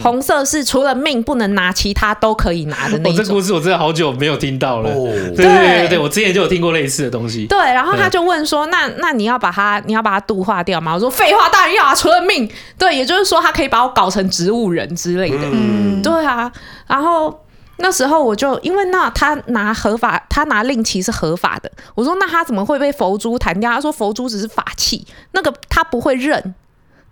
[0.01, 3.15] 红色是除了命不能拿，其他都可以拿的那种。
[3.15, 4.89] 这故事我真的好久没有听到了。
[4.89, 5.05] 哦
[5.35, 7.45] 对对对对对，我之前就有听过类似的东西。
[7.45, 15.47] 对，然后他就问说：“那那你要把它，你要把它度化掉吗？”我说：“废话，当然要啊，除了命。”对，也就是说，他可以把我搞成植物人之类的。
[15.51, 16.51] 嗯，对啊，
[16.87, 17.41] 然后
[17.77, 21.71] 那时候我就因为那他拿合法，他拿令旗是合法的。
[21.93, 26.55] 我说：“那他怎么会被佛珠弹掉？”他说：“佛珠只是法器，那个他不会认。”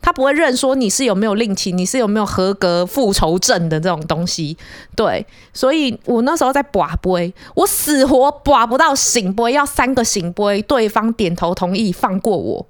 [0.04, 4.58] 他不会认说你是有没有令情，你是有没有合格复仇证的这种东西，
[4.98, 12.68] 对，所以我那时候在拔杯，我死活拔不到醒杯，要三个醒杯，对方点头同意放过我，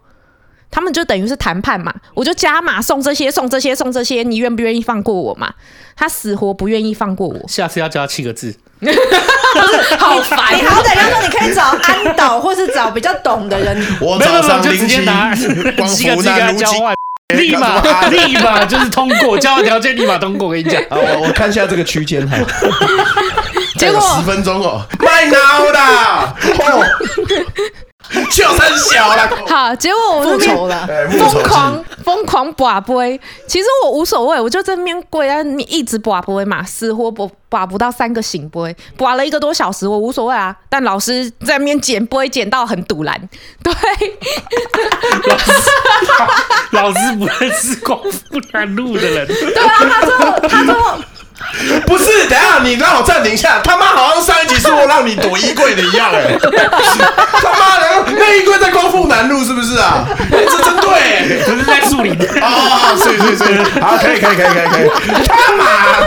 [0.70, 5.52] 他们就等于是谈判嘛，我就加码送这些送这些送这些，你愿不愿意放过我嘛？
[5.96, 8.56] 他死活不愿意放过我，下次要加七个字，
[9.98, 13.84] 好烦你好歹要说你可以找安导，或是找比较懂的人。
[14.00, 15.36] 我早上就直接拿
[15.76, 17.03] 光七个字跟他交南如今。
[17.34, 20.48] 换， 立马 立马就是通过，交换条件立马通过。
[20.48, 22.38] 我跟你讲，啊，我我看一下这个区间哈，
[23.78, 25.38] 结果十分钟哦，卖脑
[25.74, 26.86] 啦，哦，
[28.30, 40.56] 就很小了，好，结果我那边复仇了，哎，复仇疯狂疯狂拔杯，其实我无所谓，我就在那边跪在那一直拔杯嘛，死活拔拔不到三个醒杯，拔了一个多小时，我无所谓啊。
[40.70, 43.30] 但老师在那边捡杯捡到很堵拦，
[43.64, 43.74] 对，
[45.30, 45.52] 老师
[46.72, 50.98] 老师不认识光复南路的人，对啊，他最后他最后
[51.88, 60.06] 不是，等下你让我暂停一下，他妈好像上一集说我让你躲衣柜的一样哎、 他妈的，那衣柜在光复南路是不是啊？
[60.32, 61.44] 哎 这真对、欸。
[61.46, 62.14] 不是在树林。
[62.42, 64.90] 哦，是是是，好，可以可以可以可以可以，
[65.28, 66.00] 他妈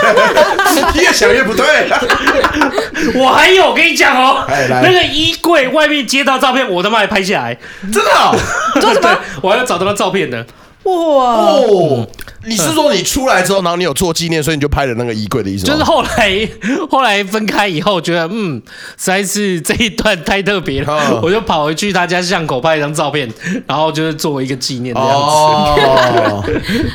[0.92, 1.88] 的，越想越不对。
[3.14, 7.56] 我还有，我跟你讲哦，哎来那个衣柜外面接到照片，我他妈还拍下来。
[7.92, 8.34] 真的哦，
[8.80, 9.10] 做什么？
[9.42, 10.44] 我还要找到那照片的。
[10.86, 12.06] 哇，哦
[12.44, 15.72] 你是说你出来之后，然后你有做纪念，所以你就拍了那个衣柜的意思吗？
[15.72, 16.48] 就是后来
[16.88, 18.62] 后来分开以后，觉得嗯，
[18.96, 23.28] 实在是这一段太特别了，嗯我就跑回去他家巷口拍一张照片，
[23.66, 25.16] 然后就是作为一个纪念这样子。
[25.16, 26.44] 哦，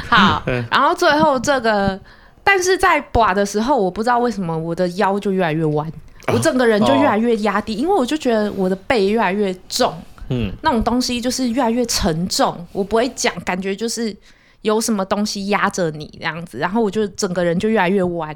[0.07, 1.99] 好， 然后最后这个，
[2.45, 5.85] 但是在拔的时候，我不知道为什么我的腰就越来越弯，
[6.31, 9.93] 我整个人就越来越压低，因为我就觉得我的背越来越重。
[10.31, 14.15] 嗯，那种东西就是越来越沉重，我不会讲，感觉就是
[14.61, 18.35] 有什么东西压着你这样子，然后我就整个人就越来越弯。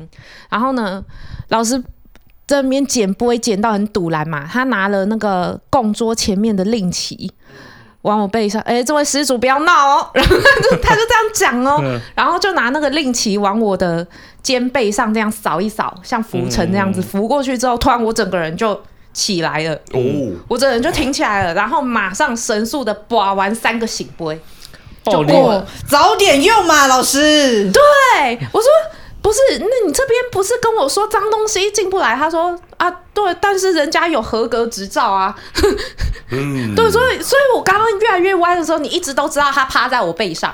[0.50, 1.04] 然后呢，
[1.48, 1.82] 老师
[2.46, 7.32] 在那边捡不会捡到很堵拦嘛，他拿了那个供桌前面的令旗
[8.04, 12.00] 往我背上，哎、这位施主不要闹哦，然后他就他就这样讲哦，嗯。
[12.16, 14.06] 然后就拿那个令旗往我的
[14.44, 18.80] 肩背上这样扫一扫，像浮尘这样子浮过去之后，突然我整个人就
[19.16, 19.74] 起来了。
[19.94, 20.02] 哦，
[20.50, 24.40] 我整个人就挺起来了，然后马上神速的把完三个醒杯。
[25.06, 27.72] 哦，你哦，早点用嘛，老师。
[27.72, 28.70] 对，我说
[29.22, 32.14] 不是，那你这边不是跟我说脏东西进不来？
[32.16, 35.34] 他说啊，对，但是人家有合格执照啊。
[36.32, 40.54] 嗯， 对，所以所以我刚刚越来越歪的时候，你一直都知道他趴在我背上。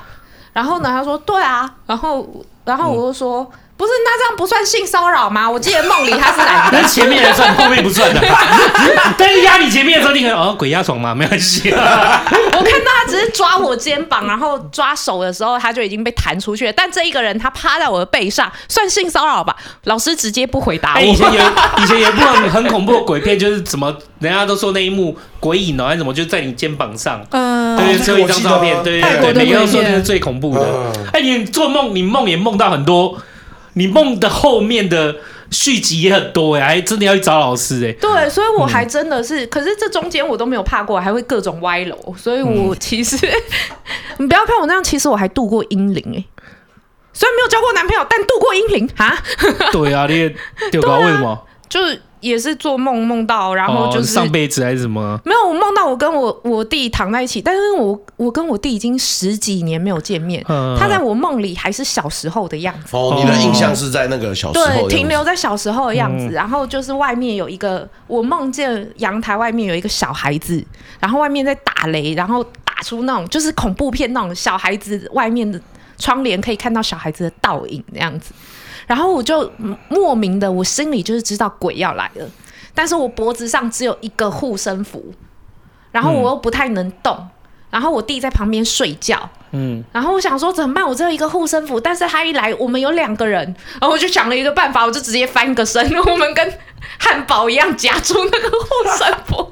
[0.52, 3.50] 然后呢，他说对啊，然后然后我就说。
[3.82, 5.50] 不是，那这样不算性骚扰吗？
[5.50, 6.88] 我记得梦里他是男的 那。
[6.88, 8.20] 前面的算，后面不算的。
[9.18, 11.70] 但是压你前面的时候，你可能哦，鬼压床嘛，没关系。
[11.74, 16.72] 我看到他只是抓我肩膀，然后抓手的时候，他就已经被弹出去了。
[16.74, 19.56] 但这一个人他趴在我的背上，算性骚扰吧？
[19.84, 20.98] 老师直接不回答我。
[20.98, 21.40] 哎，以前有
[21.82, 27.20] 以前有一部很很恐怖的鬼片，就是怎么人家都说那一幕鬼影哦，还是怎么，就在你肩膀上。
[27.30, 31.06] 嗯，对，有一张照片，对对对，每个人都说那是最恐怖的嗯。
[31.14, 33.18] 哎，你做梦，你梦也梦到很多，
[33.74, 35.16] 你梦的后面的
[35.50, 37.92] 续集也很多哎，还真的要去找老师哎。
[38.00, 43.16] 对，所以我还真的是，可是这中间我都没有怕过，还会各种歪楼，所以我其实、
[44.18, 46.24] 你不要看我那样，其实我还度过阴灵哎，
[47.12, 49.16] 虽然没有交过男朋友，但度过阴灵哈，
[49.72, 50.34] 对啊，你也
[50.70, 50.98] 对吧？
[50.98, 51.46] 为什么？
[51.68, 55.20] 就是也是做梦梦到，然后就是、哦上辈子还是什么？
[55.24, 62.96] 没有，我梦到我跟我我弟躺在一起，但是我我跟我弟已经十几年没有见面，嗯他在我梦里还是小时候的样子。
[62.96, 66.28] 哦，你的印象是在那个小时候对，停留在小时候的样子。
[66.28, 70.64] 嗯然后就是外面有一个，我梦见阳台外面有一个小孩子，
[71.00, 75.60] 然后外面在打雷，然后打出那种就是恐怖片那种小孩子外面的
[75.98, 78.32] 窗帘可以看到小孩子的倒影那样子。
[78.92, 82.28] 然后我就嗯莫名的，我心里就是知道鬼要来了，
[82.74, 85.14] 但是我脖子上只有一个护身符，
[85.90, 87.26] 然后我又不太能动，
[87.70, 89.30] 然后我弟在旁边睡觉。
[89.52, 90.86] 嗯，然后我想说怎么办？
[90.86, 93.42] 我只有一个护身符，但是他一来，我们有两个人，
[93.80, 96.58] 然后我就想了一个办法，我就直接翻个身， 我们跟
[96.98, 98.66] 汉堡一样夹住那个护
[98.98, 99.50] 身符。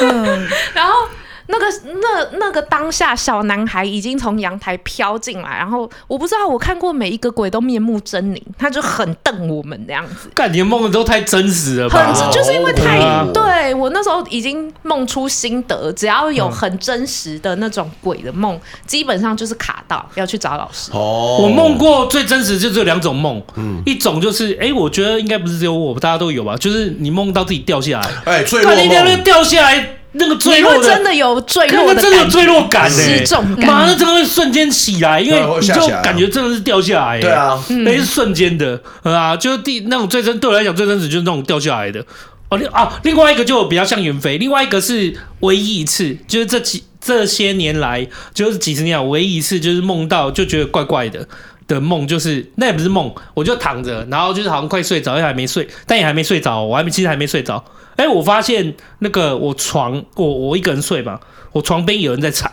[0.00, 1.06] 嗯 然后，
[1.46, 1.66] 那个
[2.00, 10.30] 那那个当下，小男孩已经从阳台飘进来，然后我不知道，我看过每一个鬼都面目狰狞，他就很瞪我们那样子。
[10.34, 12.12] 干，你的梦都太真实了吧？
[12.12, 20.90] 很就是因为太、哦、对我那时候已经梦出心得，只要有很真实的那种鬼的梦，嗯、基本上就是卡到要去找老师。
[20.92, 26.56] 哦，我梦过最真实就只有两种梦，嗯，一种就是哎、欸，我觉得应该不是只有我，大家都有吧？
[26.56, 29.96] 就是你梦到自己掉下来，哎、欸，坠落梦，掉下来。
[30.14, 42.04] 那个坠落的真的有坠落的，真的有坠落感，失重感，妈，那真的会瞬间起来，因为你就感觉真的是掉下来，对啊，那是瞬间的，啊，就是第那种最真，对我来讲最真实就是那种掉下来的。
[42.50, 51.26] 哦，另啊，另外一个就比较像袁飞，另外一个是唯一一次，就是这几这些年来，就是几十年来唯一一次，就是梦到就觉得怪怪的
[51.66, 57.64] 的梦，就是那也不是梦，我就躺着，然后就是好像快睡着，又还没睡，但也还没睡着，我还没其实还没睡着。
[57.96, 61.20] 哎、欸，我发现那个我床，我我一个人睡嘛，
[61.52, 62.50] 我床边有人在踩，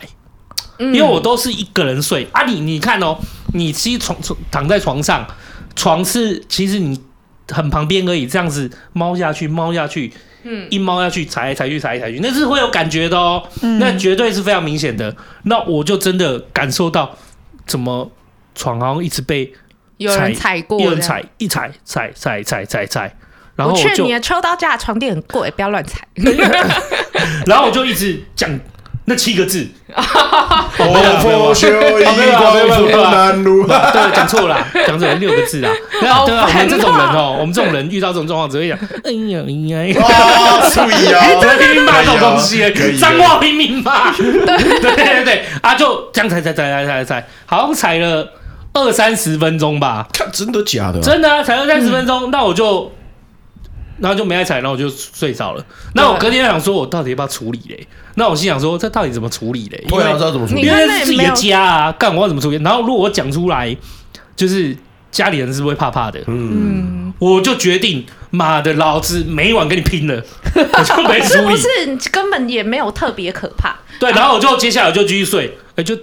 [0.78, 2.60] 因为我都是一个人睡啊你。
[2.60, 3.18] 你你看哦，
[3.54, 5.26] 你其实床床躺在床上，
[5.76, 7.00] 床是其实你
[7.50, 13.44] 很旁边而已，这样子猫下去，猫下去，嗯，一猫下去踩来踩去踩来踩去，那是会有感觉的哦，
[13.80, 15.16] 那绝对是非常明显的。
[15.44, 17.18] 那我就真的感受到，
[17.66, 18.12] 怎么
[18.56, 19.54] 床好像一直被
[19.98, 23.16] 有人踩过，有人踩，一踩踩踩踩踩踩。
[23.56, 26.00] 然后我劝你的秋刀架床垫很贵，不要乱踩。
[27.46, 28.50] 然后我就一直讲
[29.06, 29.68] 那七个字。
[29.94, 31.68] 我佛修
[32.00, 32.04] 一
[32.38, 33.68] 光复南路。
[33.68, 35.72] 对，讲错了，讲错了六个字啊。
[36.02, 39.94] 然后对啊，我们这种人哦，我们这种人遇到这种状况只会讲哎呀哎呀，
[40.70, 44.12] 注意啊，只会拼命骂这种东西，脏话拼命骂。
[44.14, 48.28] 对对对对啊，就这样踩踩踩踩踩踩，好像踩了
[48.74, 50.08] 二三十分钟吧。
[50.34, 51.02] 真的假的？
[51.02, 52.92] 真的啊，踩了二三十分钟，那我就。
[54.00, 55.64] 然后就没爱踩，然后我就睡着了。
[55.94, 57.88] 那我隔天想说，我到底要不要处理嘞？
[58.16, 59.86] 那我心想说，这到底怎么处理嘞？
[59.92, 62.58] 我也不知道怎么处理，因为是自己的家啊，干我要怎么处理？
[62.64, 63.78] 然后如果我讲出来，
[64.36, 64.76] 就是
[65.12, 66.20] 家里人是不是会怕怕的？
[66.26, 70.16] 嗯，我就决定，妈的，老子每晚跟你拼了，
[70.56, 71.50] 我就没处理。
[71.52, 73.76] 不是，根本也没有特别可怕。
[74.00, 75.96] 对，然后我就接下来就继续睡，哎，就。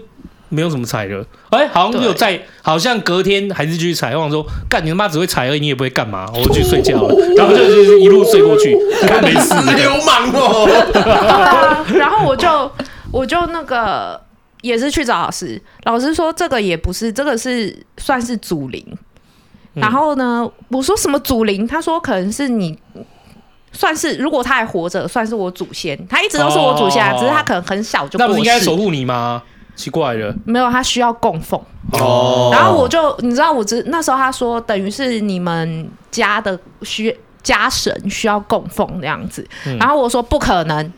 [0.50, 4.16] 没有什么踩的，哎、欸，好像有在，好像隔天还是继续踩。
[4.16, 7.14] 我想说，干你他妈只会踩而已，你也不会干嘛，我就去睡觉了。
[7.36, 8.76] 然后就就是一路睡过去，
[9.22, 9.54] 没事。
[9.76, 10.66] 流氓哦。
[10.92, 12.70] 对啊，然后我就
[13.10, 14.20] 我就那个
[14.62, 18.84] 也是去找老师，老师说这个也不是，这个是算是祖灵。
[19.74, 21.66] 然后呢，我说什么祖灵？
[21.66, 22.76] 他说可能是你，
[23.70, 25.96] 算是如果他还活着，算是我祖先。
[26.08, 28.28] 他一直都是我祖先，哦、只是他可能很小就过世。
[28.28, 29.42] 那不是应该守护你吗？
[29.78, 31.58] 奇怪了，没有，他需要供奉
[31.92, 32.50] 哦。
[32.52, 39.46] 然后我就，你知道，我只那时候他说，等于是你们家的需家神需要供奉这样子。
[39.64, 40.92] 嗯、然后我说不可能，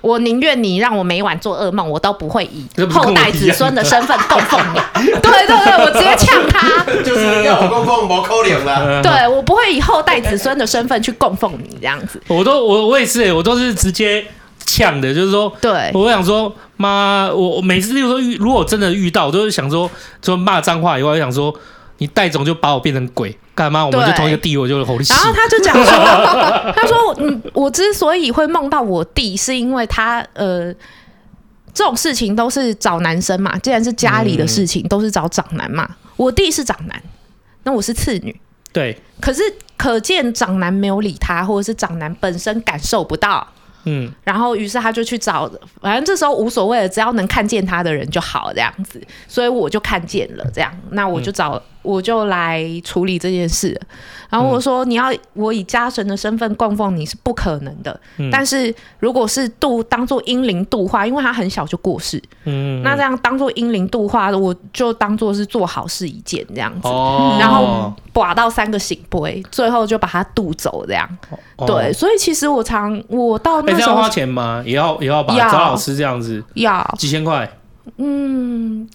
[0.00, 4.80] 我宁愿你让我每晚做噩梦，我都不会以后代子孙的身份供奉你。
[5.22, 9.00] 对对对，我直接呛他，就是要我供奉，我扣脸了。
[9.00, 12.20] 对，我不会以后代子孙的身份去供奉你这样子。
[12.26, 14.26] 我都我我也是，我都是直接。
[14.66, 19.90] 呛的，就是说，对，我想说，妈，我我每次，例如说遇，如果真的遇到，我都是想说，
[20.20, 21.54] 就骂脏话以外，我想说，
[21.98, 23.86] 你带总就把我变成鬼，干嘛？
[23.86, 25.04] 我们就同一个地位，我就吼你。
[25.08, 25.84] 然后他就讲说，
[26.74, 30.72] 他说，嗯，我之所以会梦到我弟，是因为他，呃，
[31.72, 35.88] 这种事情都是找男生嘛，既然是家里的事情，都是找长男嘛。
[36.16, 37.02] 我弟是长男，
[37.64, 38.34] 那我是次女，
[38.72, 38.96] 对。
[39.20, 39.42] 可是
[39.76, 43.46] 可见长男没有理他，或者是长男本身感受不到。
[43.84, 51.62] 嗯，然后于是他就去找，反正这时候无所谓了，只要能看见他的人就好，这样子，所以我就看见了，这样，那我就找。
[51.84, 53.78] 嗯我就来处理这件事，
[54.30, 71.06] 然后我说，你要我以家神的身份供奉你是不可能的，嗯、但是如果是度当做英灵度化，因为他很小就过世，嗯，那这样当做英灵度化，我就当做是做好事一件这样子，哦、然后刮到三个醒杯，最后就把他渡走这样，
[71.56, 74.62] 哦、对，所以其实我常我到那时候、欸、要花钱吗？
[74.64, 76.82] 也要也要把找老师这样子，要。
[76.98, 77.46] 几千块，
[77.98, 78.88] 嗯。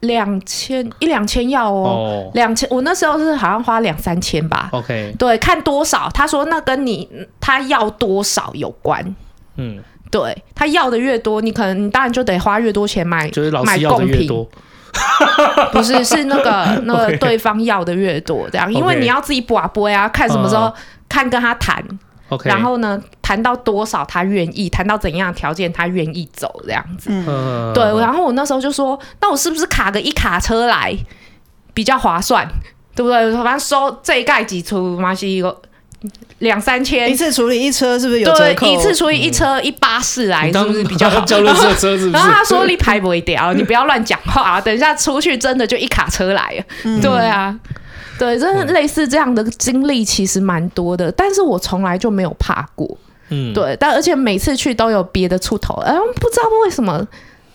[0.00, 4.68] 两千一两千要哦，两千我那时候是好像花两三千吧。
[4.72, 7.08] OK，对，看多少，他说那跟你
[7.40, 9.02] 他要多少有关。
[9.56, 9.78] 嗯，
[10.10, 14.48] 对，他要的越多，你可能你当然就得花越多钱买，就是老师要的越多。
[15.72, 20.72] 不是，是那个 那个对方要的越多，这样，因为你要自己拔杯啊，看什么时候
[21.08, 21.84] 看跟他谈。
[22.44, 27.10] 然后呢，谈到多少他愿意，谈到怎样的条件他愿意走这样子。
[27.10, 27.84] 嗯，对。
[28.00, 30.94] 然后我那时候就说，那我是不是卡个一卡车来
[31.72, 32.46] 比较划算，
[32.94, 33.32] 对不对？
[33.36, 35.56] 反正收这一盖几出嘛是一个
[36.38, 41.20] 两三千一次处理一车是不是有折对，一次处理一车一巴士来，是不是比较好？
[41.22, 42.10] 交垃圾车是不是？
[42.10, 46.64] 然后他说你排不会掉，你不要乱讲话，等一下出去真的就一卡车来了。
[46.84, 47.58] 嗯对啊，
[48.18, 52.98] 对，真的类似这样的经历其实蛮多的，但是我从来就没有怕过。
[53.30, 57.06] 嗯，对，但而且每次去都有别的出头，嗯，不知道为什么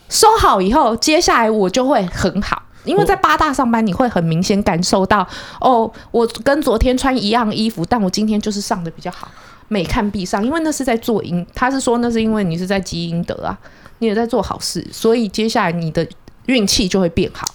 [0.07, 2.61] 收好以后，接下来我就会很好。
[2.86, 5.26] 因为在八大上班，你会很明显感受到，
[5.61, 9.32] 哦，我跟昨天穿一样衣服，但我今天就是上的比较好，
[9.70, 13.57] 每看必上，因为那是在做因，他是说那是因为你是在积阴德啊，
[13.99, 16.05] 你也在做好事，所以接下来你的
[16.47, 17.47] 运气就会变好。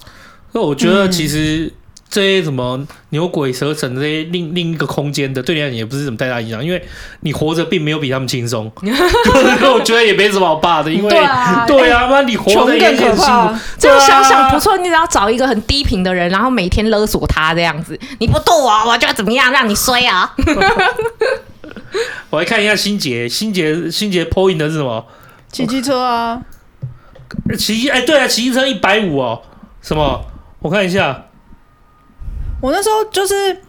[0.53, 1.71] 那我觉得其实
[2.11, 2.81] 这些什么
[3.11, 6.83] 牛鬼蛇神这些另另一个空间的，对你来讲也不是什么太大影响，因为
[7.21, 20.35] 你活着并没有比他们轻松， 我觉得也没什么好怕的，因为对啊 对啊，那你活着也很辛苦，这样想想不错，你只要找一个很低频的人，然后每天勒索他这样子，你不剁我，我就要怎么样让你衰啊！
[22.31, 25.05] 我来看一下心杰，心杰心杰 point 的是什么？
[25.53, 26.41] 骑机车啊，
[27.59, 29.43] 骑哎、对啊，骑机车一百五哦，
[29.83, 30.25] 什么？
[30.61, 31.28] 我看一下，
[32.61, 33.63] 我那时候就是，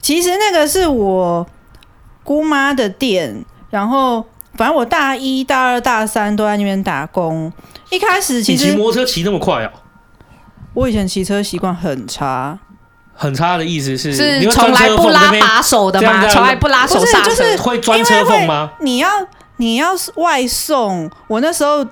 [0.00, 1.46] 其实那个是我
[2.24, 4.24] 姑妈的店，然后
[4.54, 7.52] 反正我大一大二大三都在那边打工。
[7.90, 9.70] 一开始其实骑摩托车骑那么快哦，
[10.74, 12.58] 我以前骑车习惯很差，
[13.14, 16.26] 很差的意思是是会钻车从来不拉把手的吗？
[16.28, 17.62] 从来不拉手刹就是车。
[17.64, 18.70] 会钻车缝吗？
[18.80, 19.08] 你要
[19.56, 21.84] 你要外送，我那时候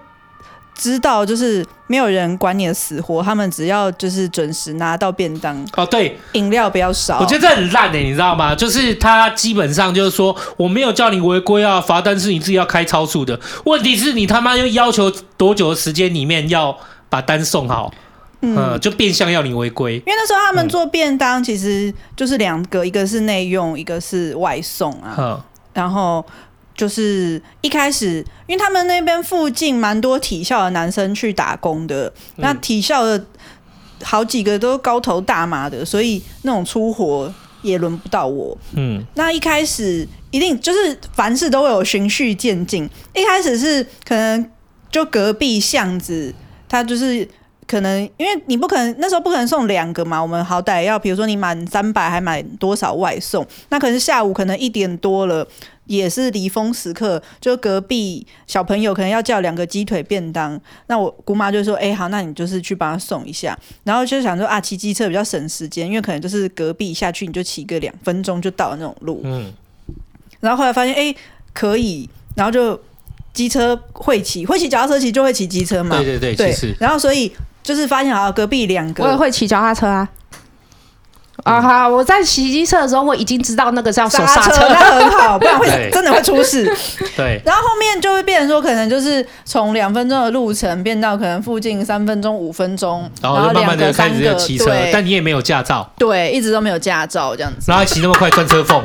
[0.78, 7.18] 知道就是没有人管你的死活，他们只要就是准时拿到便当，哦，对，饮料不要少。
[7.18, 8.54] 我觉得这很烂的、欸你知道吗？
[8.54, 13.38] 就是他基本上就是说，我没有叫你违规啊，罚单是你自己要开超速的。
[13.64, 17.92] 问题是你他妈又要求多久的时间里面要把单送好，
[18.42, 19.94] 嗯，呃、就变相要你违规。
[19.96, 25.16] 因为那时候他们做便当，其实就是两个，一个是内用，一个是外送啊。
[25.18, 25.42] 嗯，
[25.74, 26.24] 然后
[26.78, 33.22] 就是一开始，因为他们那边附近蛮多体校的男生去打工的，那体校的
[34.02, 38.56] 好几个都高头大马的，所以那种粗活也轮不到我。
[38.74, 44.50] 嗯，那一开始一定就是凡事都会有循序渐进，一开始是可能
[44.90, 46.32] 就隔壁巷子，
[46.68, 47.28] 他就是。
[47.70, 55.46] 可能因为你不可能那时候不可能送两个嘛，我们好歹要比如说你满三百还买多少外送，那可能下午可能一点多了，
[55.88, 69.20] 也是离峰时刻，就隔壁小朋友可能要叫两个鸡腿便当，那我姑妈就说：“哎、欸，好，那你就是去帮他送一下。”然后就想说啊，骑机车比较省时间，因为可能就是隔壁下去你就骑个两分钟就到那种路。
[69.24, 69.52] 嗯，
[70.38, 71.16] 然后后来发现哎、欸、
[71.52, 72.80] 可以，然后就
[73.32, 75.96] 机车会骑，会骑脚踏车骑就会骑机车嘛。
[75.96, 77.32] 对对对，对其实，然后所以。
[77.60, 80.08] 就是发现好，隔壁两个我也会骑脚踏车啊。
[81.44, 81.88] 啊哈！
[81.88, 86.64] 我在骑机车的时候，我已经知道那个是要手刹车，那很好，不然会真的会出事。
[87.16, 87.40] 对。
[87.44, 97.70] 然后后面就会变成说，可能就是从两分钟的路程变到可能附近三分钟、五分钟，然后就慢慢的开始骑车，但你也没有驾照，对，一直都没有驾照这样子。
[97.70, 98.82] 然后骑那么快钻车缝，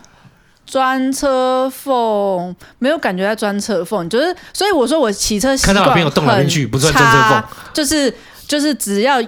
[0.66, 8.14] 钻车缝没有感觉在钻车缝，就是所以我说我骑车习惯看到小朋友动来动去，不算钻车缝，就是
[8.46, 9.20] 就是只要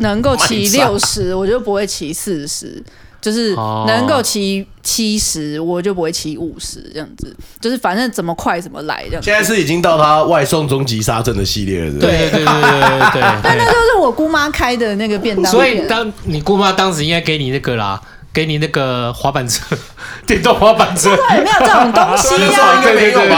[0.00, 2.82] 能够骑六十，我就不会骑四十。
[3.22, 3.54] 就是
[3.86, 7.36] 能够骑七十，我就不会骑五十这样子。
[7.60, 9.30] 就是反正怎么快怎么来这样子。
[9.30, 13.22] 现在是已经到他外送终极杀阵的系列了，对对对对对对。
[13.44, 15.52] 但那就是我姑妈开的那个便当。
[15.52, 18.00] 所以当你姑妈当时应该给你那个啦。
[18.32, 19.76] 给你那个滑板车，
[20.24, 23.28] 电动滑板车，没有这种东西啊，对对对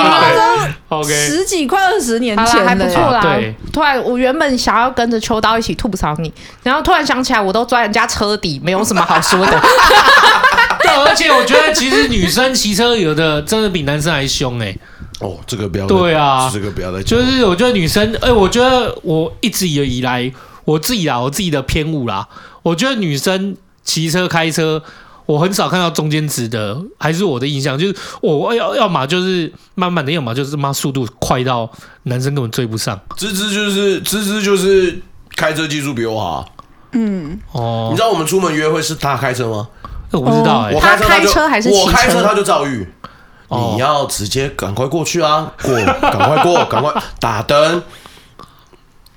[1.01, 3.21] ，OK，十几快二十年前还不错啦。
[3.23, 6.33] 对，突然我原本想要跟着秋刀一起吐槽你，
[6.63, 9.53] 然后突然想起来，我都钻人家车底，没有什么好说的。
[10.83, 14.77] 对，而且我觉得其实女生骑车有的真的比男生还凶哎。
[15.21, 15.87] 哦，这个不要。
[15.87, 17.03] 对啊，这个不要再。
[17.03, 20.33] 就是我觉得女生，哎，我觉得我一直以来
[20.65, 22.27] 我自己啦，我自己的偏误啦，
[22.63, 23.57] 我觉得女生。
[23.85, 24.81] 骑车开车，
[25.27, 31.71] 我很少看到中间值的，还是我的印象就是我要要么就是慢慢的，要么就是妈速度快到
[32.05, 32.99] 男生根本追不上。
[33.17, 35.01] 芝芝就是芝芝就是
[35.37, 36.55] 开车技术比我好。
[36.93, 39.69] 嗯，哦，你知道我们出门约会是他开车吗？
[40.11, 41.71] 我不知道哎、欸，他开车还是？
[41.71, 42.87] 我开车他就遭遇。
[43.49, 47.83] 哦、你要直接赶快过去啊，过，赶快过，赶快打灯。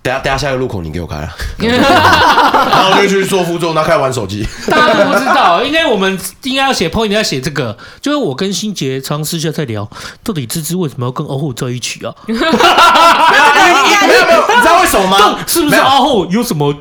[0.06, 1.36] 等下，等下，下一个路口你给我开啊！
[1.58, 4.47] 然后我就去做副座，然后开始玩手机。
[4.70, 7.76] 大家都不知道，应该我们应该要写 point，要写这个。
[7.99, 9.89] 就是我跟新杰常私下在聊，
[10.24, 12.14] 到底芝芝为什么要跟欧后在一起啊？
[12.28, 15.39] 没有没有没有，你知道为什么吗？
[15.47, 16.72] 是不是欧后有什么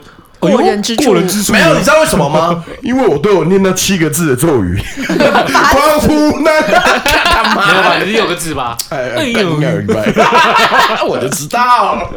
[0.51, 2.64] 过人之处，过人之处没有，你知道为什么吗？
[2.82, 7.66] 因为我都有念那七个字的咒语，关乎那干嘛？
[7.70, 7.99] 没有吧？
[7.99, 8.76] 你是六个字吧？
[8.90, 9.57] 哎哎呦，
[11.07, 12.09] 我就知道，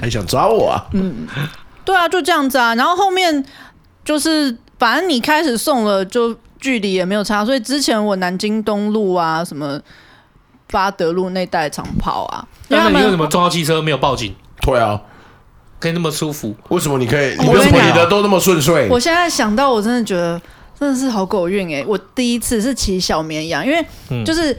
[0.00, 0.84] 还想抓我啊？
[0.92, 1.26] 嗯
[1.84, 2.74] 对啊，就这样子啊。
[2.74, 3.44] 然后后面
[4.04, 9.80] 就是，反正你开始送了，就距离也没有差，所以之前我南京东路啊，什么
[10.70, 12.44] 巴德路那带长跑啊。
[12.68, 14.34] 那你为什么撞到汽车没有报警？
[14.62, 15.00] 对啊，
[15.80, 16.54] 可以那么舒服？
[16.68, 17.34] 为什么你可以？
[17.40, 18.86] 你为什么你的都那么顺遂？
[18.90, 20.40] 我现在想到，我真的觉得
[20.78, 21.82] 真的是好狗运哎！
[21.88, 23.84] 我第一次是骑小绵羊，因为
[24.24, 24.54] 就是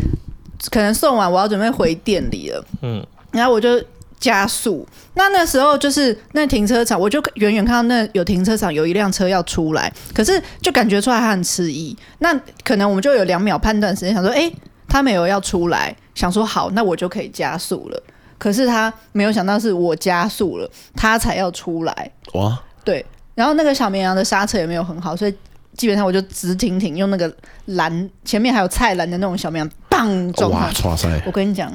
[0.71, 3.81] 可能送完我要准备回店里了，嗯，然后我就
[4.19, 4.87] 加速。
[5.13, 11.95] 那那时候就是那停车场，我就远远看到那有停车场有一辆车要出来，可是就感觉出来他很迟疑。
[12.19, 14.51] 那可能我们就有两秒判断时间，想说，哎，
[14.87, 18.03] 他没有要出来，想说好，那我就可以加速了。
[18.41, 22.11] 可是他没有想到是我加速了，他才要出来。
[22.33, 25.35] 哇，对，然后那个小绵羊的刹车也没有很好，所以
[25.77, 27.31] 基本上我就直挺挺用那个
[27.65, 30.89] 蓝，前面还有菜篮的那种小绵羊，棒撞哇，上。
[30.89, 31.71] 哇塞，我跟你讲，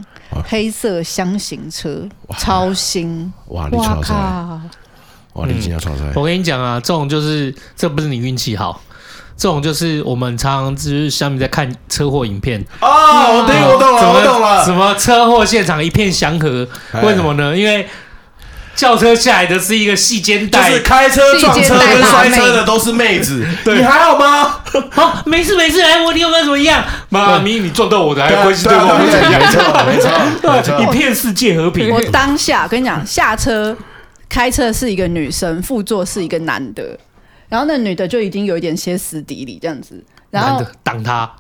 [0.49, 2.05] 黑色箱型车
[2.37, 4.61] 超新，哇，你哇超塞，靠！
[5.35, 8.81] 哇，你今天超塞，我跟你讲啊，这种就是这不是你运气好，
[9.37, 16.67] 这种就是我们常常就是下面在看车祸影片啊，我听我懂了，我懂了，什么车祸现场一片祥和？
[17.03, 17.55] 为什么呢？
[17.57, 17.87] 因为
[18.75, 24.61] 轿车下来的是一个细肩带就带，是开车撞车跟摔车的都是妹子，你还好吗？
[24.91, 26.83] 好， 没事没事，哎，我你有没有怎么样？
[27.09, 31.91] 妈咪，你撞到我的，还关系对我没们错没错没错， 一片世界和平。
[31.91, 33.77] 我当下跟你讲，下车
[34.29, 36.99] 开车是一个女生，副座是一个男的，
[37.49, 41.31] 然后那女的就已经有一点歇斯底里这样子，然后挡他，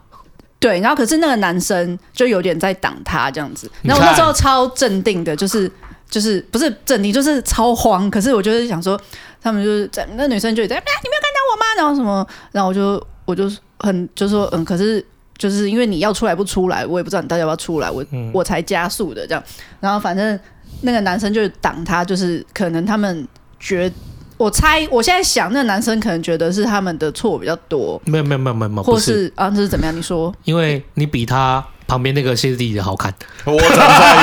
[0.61, 5.70] 对，然后可是那个男生就有点在挡他这样子，然后我那时候超镇定的，就是
[6.09, 8.09] 就是不是镇定，就是超慌。
[8.11, 9.00] 可是我就是想说，
[9.42, 11.66] 他们就是在那女生就在，哎，你没有看到我吗？
[11.76, 15.04] 然后什么，然后我就我就很就说，嗯，可是
[15.36, 19.42] 就是因为你要出来不出来，我也不知道你到底要不要出来，我、嗯、我才加速的这样。
[19.80, 20.38] 然后反正
[20.82, 23.26] 那个男生就挡他，就是可能他们
[23.59, 23.92] 觉。
[24.37, 29.97] 我猜，我现在想，那个男生可能觉得是他们的错比较多，没有没有没有没有，或是啊，这是怎么样？
[29.97, 33.12] 你说，因为你比他旁边那个谢弟弟好看。
[33.45, 34.14] 我长在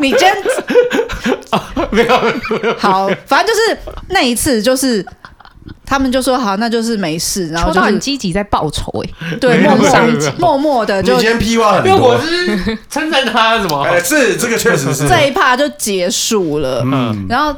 [0.00, 0.34] 云林，你真
[1.90, 5.04] 没有没有，好，反正就是那一次，就是
[5.84, 9.86] 他们就说好，那就是没事，然后就很积极在报仇哎，对，默默
[10.38, 13.82] 默默的就你今天屁话很因为我多，是称赞他什么？
[13.84, 15.06] 哎，是这个确实是。
[15.06, 17.54] 这一趴就结束了，嗯，然后。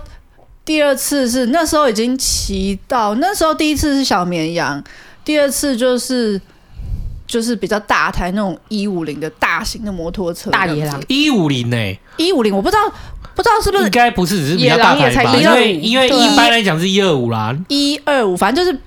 [0.64, 4.82] 第二次是那时候已经骑到，那时候第一次是小绵羊，
[5.22, 6.40] 第二次就是
[7.26, 11.98] 就是比较大台那种一五零的大型的摩托车，大野狼一五零呢？
[12.16, 12.90] 一五零我不知道
[13.34, 15.36] 不知道是不是应该不是，只是比较大台吧？
[15.36, 18.78] 因为因为一般来讲是一二五啦，一二五，反正就是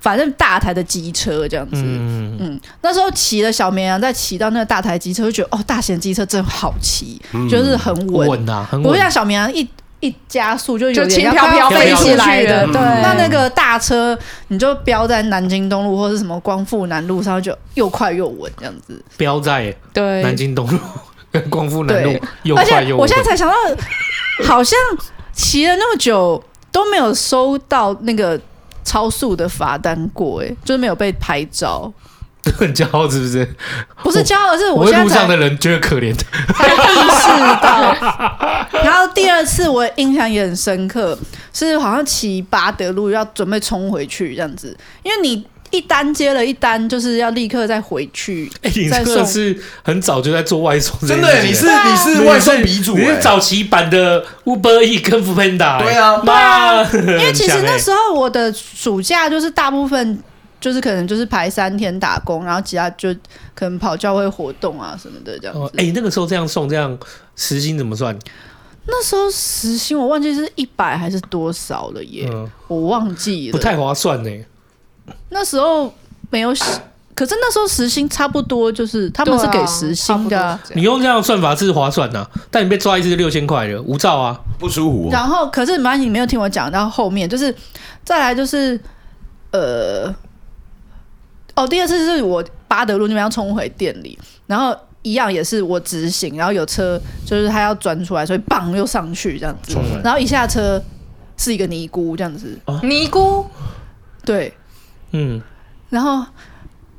[0.00, 1.76] 反正大台的机车这样子。
[1.76, 7.18] 嗯嗯，那时候骑了小绵羊，再骑到那个大台机车，就觉得哦，大型机车真好骑，
[7.48, 8.82] 就是很稳稳啊，很稳。
[8.82, 9.66] 不会像小绵羊一。
[10.04, 12.74] 一加速就有点轻飘飘飞起来的，对。
[12.74, 14.16] 那那个大车
[14.48, 19.02] 你就飙在南京东路或者什么光复南路上，就又快又稳这样子。
[19.16, 20.78] 飙在对南京东路
[21.32, 23.02] 跟光复南路又快又稳。
[23.02, 23.54] 我现在才想到，
[24.44, 24.78] 好像
[25.32, 28.38] 骑了那么久都没有收到那个
[28.84, 31.92] 超速的罚单过，哎，就是没有被拍照。
[32.52, 33.48] 很骄傲是不是？
[34.02, 36.14] 不是骄傲，而是我路上的人觉得可怜，
[36.54, 36.76] 才意
[37.20, 37.28] 识
[37.62, 37.94] 到。
[38.82, 41.18] 然后第二次我印象也很深刻，
[41.52, 48.50] 是好像骑八德路要准备冲回去这样子，因为你一单接了一单，就是要立刻再回去。
[48.62, 55.82] 哎、欸，你真的是很早就在做外送，真的，你是你是外送鼻祖，你是早期版的 Uber E 跟 Foodpanda。
[55.82, 60.22] 对啊，对啊，因为其实那时候我的暑假就是大部分。
[60.64, 63.12] 就是可能就是排三天打工，然后其他就
[63.54, 65.60] 可能跑教会活动啊什么的这样子。
[65.60, 66.98] 哎、哦欸，那个时候这样送，这样
[67.36, 68.18] 时薪怎么算？
[68.86, 74.30] 那时候时薪我忘记是一百还是多少了耶，嗯、我忘记了，不太划算呢。
[75.28, 75.92] 那时候
[76.30, 76.48] 没有，
[77.14, 80.58] 可是那时候时薪差不多，就是他们是给时薪的、啊。
[80.74, 85.12] 你用这样的算法是划算呐、啊，但你被抓一次就六千块了，无照啊，不舒服、哦。
[85.12, 87.54] 然后可是没关系，你没有听我讲到后面，就是
[88.02, 88.80] 再来就是
[89.50, 90.10] 呃。
[91.54, 100.82] 哦，第二次是我八德路那边要冲回店里，然后一样也是我直行，然后有车就是他要转出来，所以棒又上去这样子，然后一下车
[101.36, 103.46] 是一个尼姑这样子，尼姑，
[104.24, 104.52] 对，
[105.12, 105.40] 嗯，
[105.90, 106.24] 然后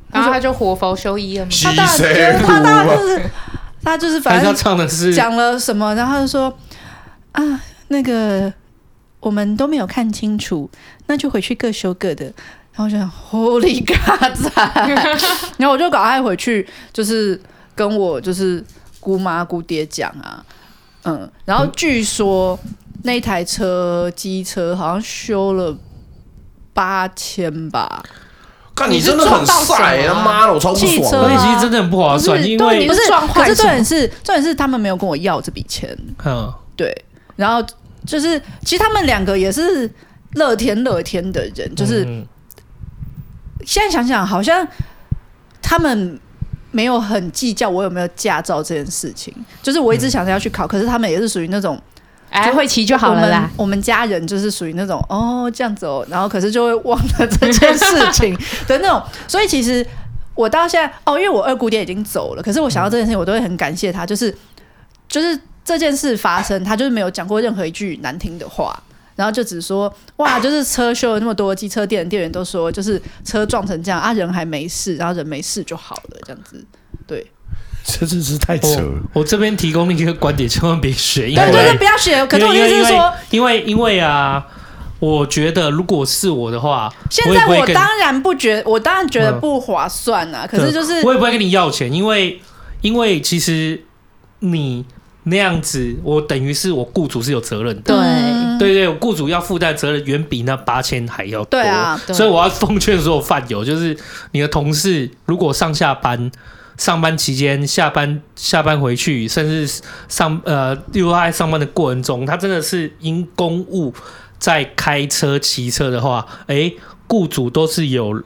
[0.10, 3.22] 然后他就活佛修一了嘛，他当然他当然就是
[3.84, 6.58] 他就是反正唱的是讲了什么，然后他就说
[7.32, 8.54] 啊那个。
[9.22, 10.70] 我们都没有看清楚，
[11.08, 12.32] 那就回去各修各的。
[12.76, 14.54] 然后我就想，Holy God！
[15.58, 17.40] 然后我就赶快回去，就是
[17.74, 18.62] 跟我就是
[19.00, 20.44] 姑妈姑爹讲啊，
[21.04, 22.60] 嗯，然后据说
[23.04, 25.76] 那台车机车好像修了
[26.74, 28.04] 八千吧。
[28.76, 30.92] 看你真的很帅，他妈的，我超不爽。
[30.92, 33.00] 汽车其实真的很不划算，因为不是，
[33.34, 35.98] 可是重点是重点是他们没有跟我要这笔钱。
[36.26, 36.94] 嗯，对。
[37.38, 37.66] 然后
[38.06, 39.90] 就是，其实他们两个也是
[40.34, 42.06] 乐天乐天的人，就是
[43.64, 44.68] 现在想想，好像
[45.62, 46.20] 他们
[46.72, 49.34] 没有很计较我有没有驾照这件事情。
[49.62, 51.82] 就是我一直想着要去考，可是他们也是属于那种。
[52.32, 53.50] 哎，会骑就好了啦。
[53.56, 58.38] 我们家人就是属于那种哦这样子哦，然后可是就会忘了这件事情
[58.68, 59.02] 的那种。
[59.26, 59.86] 所以其实
[60.34, 64.36] 我到现在哦，因为我二姑爹已经走了，可是我想到这件事情，我都会很感谢他，就是
[65.08, 68.78] 就是这件事发生，他就是没有讲过任何一句难听的话，
[69.16, 76.64] 然后就只说哇，就是车修了那么多，机车店的店员都说就是车撞成这样啊，人还没事，然后人没事就好了，这样子
[77.08, 77.26] 对。
[77.88, 79.00] 这真是太扯了！
[79.14, 81.28] 我，这边提供另一个观点，千万别学。
[81.28, 82.26] 对，对对不要学。
[82.26, 84.44] 可是我意思是说，因为因为啊，
[84.98, 90.48] 我觉得如果是我的话，现在我当然不觉，我当然觉得不划算啊。
[90.50, 92.42] 可是就是我也不会跟你要钱，因为
[92.82, 93.80] 因为其实
[94.40, 94.84] 你
[95.26, 97.84] 那样子，我等于是我雇主是有责任的。
[97.84, 97.96] 对
[98.58, 101.60] 对对，雇主要负担责任远比那八千还要多。
[102.14, 103.98] 所以我要奉劝所有饭友，就是
[104.32, 106.32] 你的同事如果上下班。
[106.78, 113.94] 上班期间、下班、下班回去，甚至上呃，例如在上班的过程中，他真的是因公务
[114.40, 116.78] 在开车、骑车的话，哎、欸，
[117.08, 118.22] 雇主都是有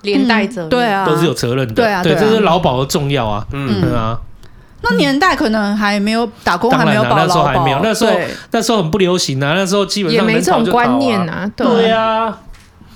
[0.00, 4.18] 连带责任、对啊，都是有责任的，对啊，对，这是劳保的重要啊，嗯，对啊。
[4.82, 8.12] 那年代可能还没有打工，还没有保劳保，那时候还没有，那时候
[8.50, 12.38] 那时候很不流行啊，那时候基本上、啊、也没这种观念啊，对，对啊。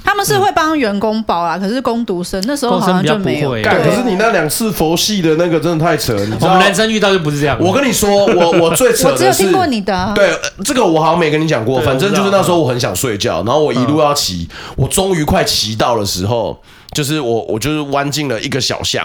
[0.04, 3.50] 他们是会帮员工保啊，可是工读生那时候好像就没有。
[3.50, 6.46] 可是你那两次佛系的那个真的太扯，你知道？
[6.46, 7.58] 我们男生遇到就不是这样。
[7.60, 10.12] 我跟你说，我我最扯的是，我只有听过你的。
[10.14, 10.30] 对，
[10.64, 11.80] 这个我好像没跟你讲过。
[11.80, 16.56] 反正就是那时候我很想睡觉，然后我一路要骑，我终于快骑到的时候，
[16.92, 19.04] 就是我我就是弯进了一个小巷。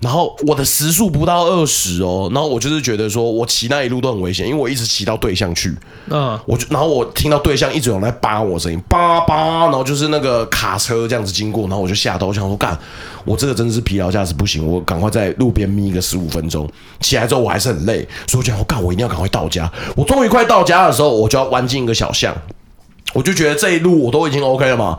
[0.00, 5.76] 然后我的时速不到二十哦，然后我就是觉得说，我骑那一路都很危险，因为我一直骑到对象去，
[6.08, 12.78] 嗯，我就然后我听到对象一直有人在扒我声音，叭叭，然后就是那个卡车这样子经过，然后我就吓到，我想说干，
[13.24, 16.70] 我这个真的是疲劳驾驶不行，我赶快在路边眯个十五分钟，
[17.00, 19.68] 起来之后我还是很累，所以我就想说干，我一定要赶快到家。
[19.96, 22.32] 我终于快到家的时候，我就要弯进一个小巷，
[23.14, 24.96] 我就觉得这一路我都已经 OK 了嘛，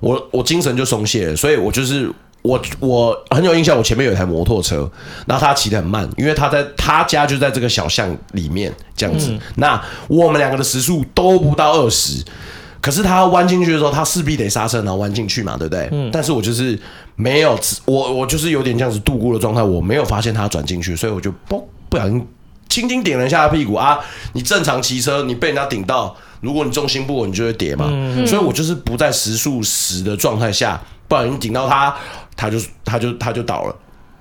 [0.00, 2.12] 我我精神就松懈了，所以我就是。
[2.42, 4.90] 我我很有印象，我前面有一台摩托车，
[5.26, 9.30] 然后他骑得很慢，因为他在他家就在这个小巷里面这样子。
[9.30, 12.20] 嗯、那我们两个的时速都不到二十，
[12.80, 15.88] 可是他弯进去的时候，他势必得刹车，然后弯进去嘛，对不对？
[15.92, 16.10] 嗯。
[16.12, 16.76] 但是我就是
[17.14, 22.26] 没有，我我就是有点这样子度过的状态，我没有发现他转进去，所以我就嘣不小心
[22.68, 24.00] 轻轻点了一下他屁股啊。
[24.32, 27.88] 你正常骑车，你被人家顶到，如果你重心不稳，你就会跌嘛。
[27.90, 28.26] 嗯。
[28.26, 30.78] 所以我就是不在时速十的状态下，
[31.08, 31.94] 不小心顶到它，
[32.36, 33.76] 它就它就它就倒了，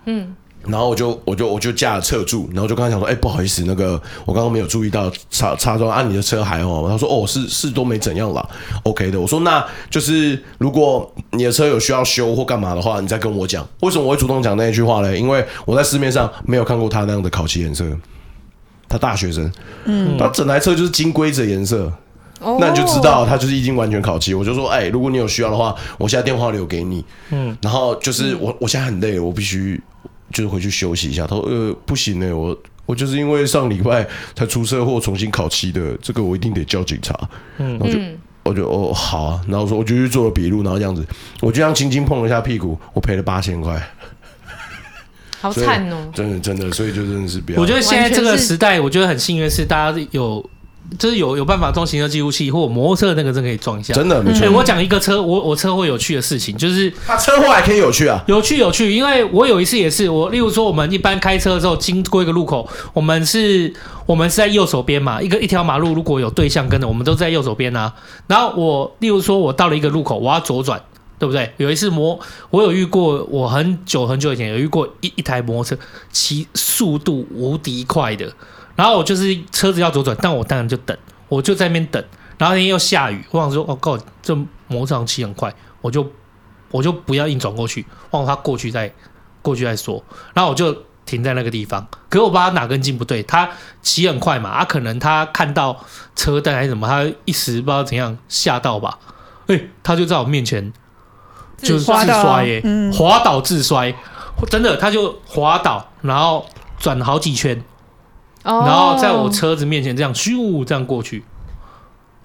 [0.05, 0.33] 嗯，
[0.65, 8.47] 然后我就我就我就架了侧柱，然后就跟他讲说，哎、欸，不好意思，那个我刚刚没有注意到擦擦撞，按、啊、你的车还好，他说，哦，是是都没怎样啦
[8.83, 9.19] ，OK 的。
[9.19, 13.67] 我说，那就是如果你的车有需要修或干嘛的话，你再跟我讲。
[13.79, 15.17] 为什么我会主动讲那一句话呢？
[15.17, 17.85] 因为我在市面上没有看过他那样的烤漆颜色，
[18.87, 19.51] 他大学生，
[19.85, 21.91] 嗯，他整台车就是金龟子颜色。
[22.59, 24.33] 那你就知道他就是已经完全考期。
[24.33, 27.05] 我就说，哎，如果你有需要的话，我现在电话留给你。
[27.29, 29.79] 嗯，然后就是我，我现在很累，我必须
[30.33, 31.27] 就是回去休息一下。
[31.27, 37.15] 他说，呃，不行呢，我我就是因为上礼拜才出车祸重新考期的，这个我一定得叫警察。
[37.57, 37.99] 嗯，我就
[38.43, 41.05] 我就哦好啊，然后说我就去做了笔录，然后这样子，
[41.41, 43.79] 我就这样轻轻碰了一下屁股，我赔了八千块。
[45.39, 46.11] 好惨哦！
[46.13, 47.61] 真的真的，所以就真的是比较。
[47.61, 50.43] 我觉得现在这个时代，我觉得很幸运是大家有。
[50.99, 53.93] 就是有有办法装行车记录器，或摩托车的那个真可以装一下。
[53.93, 54.49] 真的没错。
[54.51, 58.93] 我讲一个车，我我车祸有趣的事情，就是他车祸还可以有趣啊，有趣有趣。
[58.93, 63.73] 因为我有一次也是，我例如说我们一般开车的时候经过一个路口，我们是
[64.05, 67.93] 我们是在右手边嘛，一个一条马路如果有对向跟的，我们都在右手边啊。
[68.27, 70.81] 然后我例如说我到了一个路口，我要左转，
[71.17, 71.49] 对不对？
[71.55, 72.19] 有一次摩，
[72.49, 75.77] 我有遇过，我很久很久以前有遇过一一台摩托车
[76.11, 78.29] 骑速度无敌快的。
[78.75, 80.97] 然后我就是车子要左转，但我当然就等，
[81.27, 82.03] 我就在那边等。
[82.37, 84.35] 然后那天又下雨，我想说，哦，靠，这
[84.67, 86.09] 摩托车骑很快，我就
[86.71, 88.91] 我就不要硬转过去，让他过去再
[89.43, 90.03] 过去再说。
[90.33, 91.87] 然后我就停在那个地方。
[92.09, 93.47] 可是我不知道他哪根筋不对，他
[93.83, 98.97] 骑很快嘛，啊，可能他看到车灯还是什么，他一时不知道怎样吓到吧，
[99.45, 100.73] 哎、欸，他就在我面前
[101.57, 103.93] 就是自摔耶、欸，嗯、滑倒自摔，
[104.49, 106.43] 真的，他就滑倒，然后
[106.79, 107.63] 转好几圈，
[108.43, 111.23] 然后在我车子面前这样咻这样过去，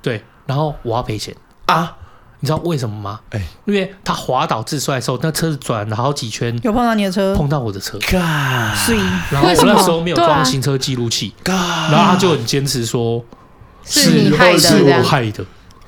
[0.02, 1.34] 对，然后我要赔钱
[1.66, 1.96] 啊。
[2.38, 3.20] 你知道为什么吗？
[3.30, 7.98] 哎，因为他滑倒自摔的时候，那车子转了好几圈，有碰到你的车，碰到我的车。
[8.00, 8.20] God，
[9.32, 13.24] 然后我那时候没有装行车记录器，然后他就很坚持说
[13.84, 15.46] 是你害的，是我害的。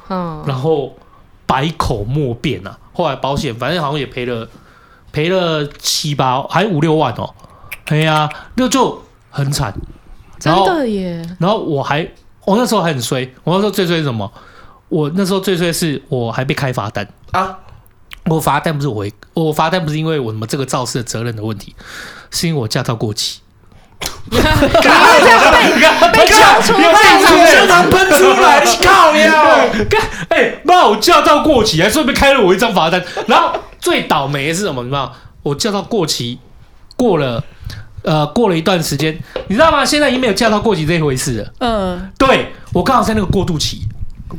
[0.09, 0.97] 嗯，然后
[1.45, 2.79] 百口莫辩啊。
[2.95, 4.49] 后来保险反正好像也赔了，
[5.13, 7.35] 赔了七八还五六万哦。
[7.89, 9.75] 哎呀，那就很惨。
[10.39, 11.25] 真的耶。
[11.39, 12.07] 然后我还，
[12.45, 13.29] 我那时候还很衰。
[13.45, 14.31] 我那时候最衰是什么？
[14.89, 17.59] 我那时候最衰是我还被开罚单啊！
[18.25, 21.75] 我罚单不是我，我罚单不是因为我什么这个肇事的责任的问题，
[22.31, 23.41] 是因为我驾照过期。
[24.31, 24.39] 被
[26.13, 29.67] 被叫出来，血糖喷出来，靠呀！
[29.91, 33.03] 干哎，妈，我驾照过期，还顺便开了我一张罚单。
[33.27, 34.83] 然后最倒霉的是什么？
[34.83, 35.13] 你知道吗？
[35.43, 36.39] 我驾照过期
[36.97, 37.43] 过了，
[38.03, 39.19] 呃，过了一段时间，
[39.49, 39.85] 你知道吗？
[39.85, 41.53] 现在已经没有驾照过期这一回事了。
[41.61, 43.83] 嗯，对，我刚好在那个过渡期。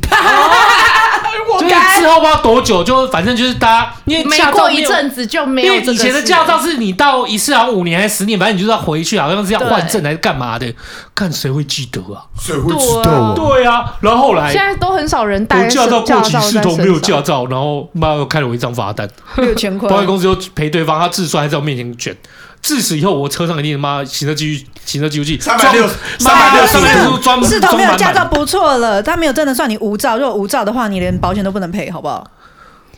[1.58, 5.74] 就是之后不知道多久，就反正就是大家，因为驾照过一阵子就没有。
[5.74, 10.72] 因为以前的驾照是你到一次好像五年还是十年，反正你就是要回去，好像是要换证还是干嘛的？
[11.14, 12.24] 看谁会记得啊？
[12.40, 13.34] 谁会知道？
[13.34, 22.16] 对啊，然后后来现在都很少人带驾照过期，视同没有驾照，然后妈又开了我一张罚单，六千块，保险公司又赔对方，他自算还在我面前卷。
[22.62, 25.88] 自此以后，我车上一定他妈行车记录行车记录器三百六
[26.18, 30.18] 三百六三百六专是头没有驾照不错了，他没有真的算你无照。
[30.18, 32.24] 如果无照的话，你连保险都不能赔，好不好？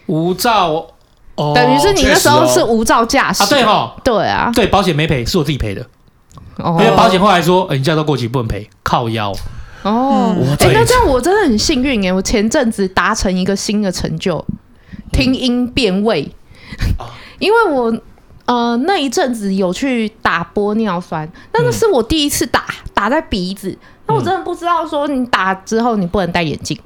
[0.07, 0.85] 无照
[1.37, 3.47] 哦，等于是你那时候是无照驾驶啊？
[3.47, 5.87] 对哈，对啊，对，保险没赔，是我自己赔的。
[6.59, 9.33] 因为保险后来说，你驾照过期不能赔，靠腰
[9.83, 10.35] 哦。
[10.59, 14.45] 哎，那这样我真的很幸运哎，我前阵子达成一个新的成就，
[15.13, 16.29] 听音辨位，
[17.39, 17.97] 因为我。
[18.45, 23.77] 呃，那一阵子有去打玻尿酸，那个是我第一次打，打在鼻子。
[24.07, 26.79] 那我真的不知道说你打之后你不能戴眼镜。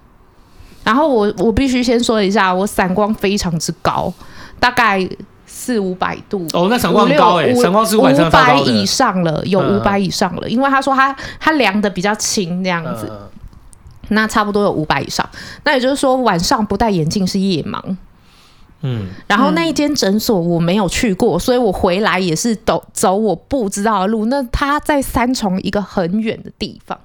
[0.85, 4.13] 然后我我必须先说一下，我散光非常之高，
[4.61, 5.09] 大概
[5.47, 6.47] 四五百度。
[6.53, 10.49] 哦，那散光很高哎，散光是五百以上了，有五百以上了。
[10.49, 13.11] 因为他说他他量的比较轻那样子，
[14.11, 15.29] 那差不多有五百以上。
[15.65, 17.81] 那也就是说晚上不戴眼镜是夜盲。
[18.89, 24.27] 嗯，然后那一间诊所我没有去过，所以我回来也是走走我不知道的路。
[24.27, 26.97] 那他在三重一个很远的地方，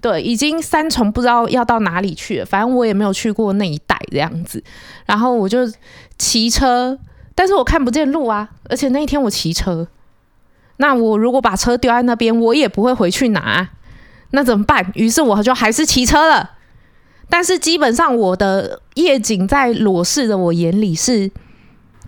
[0.00, 2.44] 对，已经三重不知道要到哪里去了。
[2.44, 4.64] 反正我也没有去过那一带这样子。
[5.06, 5.60] 然后我就
[6.18, 6.98] 骑车，
[7.36, 8.48] 但是我看不见路啊。
[8.68, 9.86] 而且那一天我骑车，
[10.78, 13.68] 那我如果把车丢在那边，我也不会回去拿，
[14.32, 14.90] 那怎么办？
[14.94, 16.57] 于是我就还是骑车了。
[17.30, 21.30] 但是基本上我的夜景在裸视的我眼里是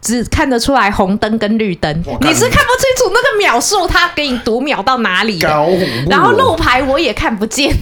[0.01, 1.93] 只看得出来红灯跟绿灯，
[2.23, 5.39] 你是看不清楚那个秒数，它给你读秒到哪里，
[6.09, 7.75] 然后路牌我也看不见，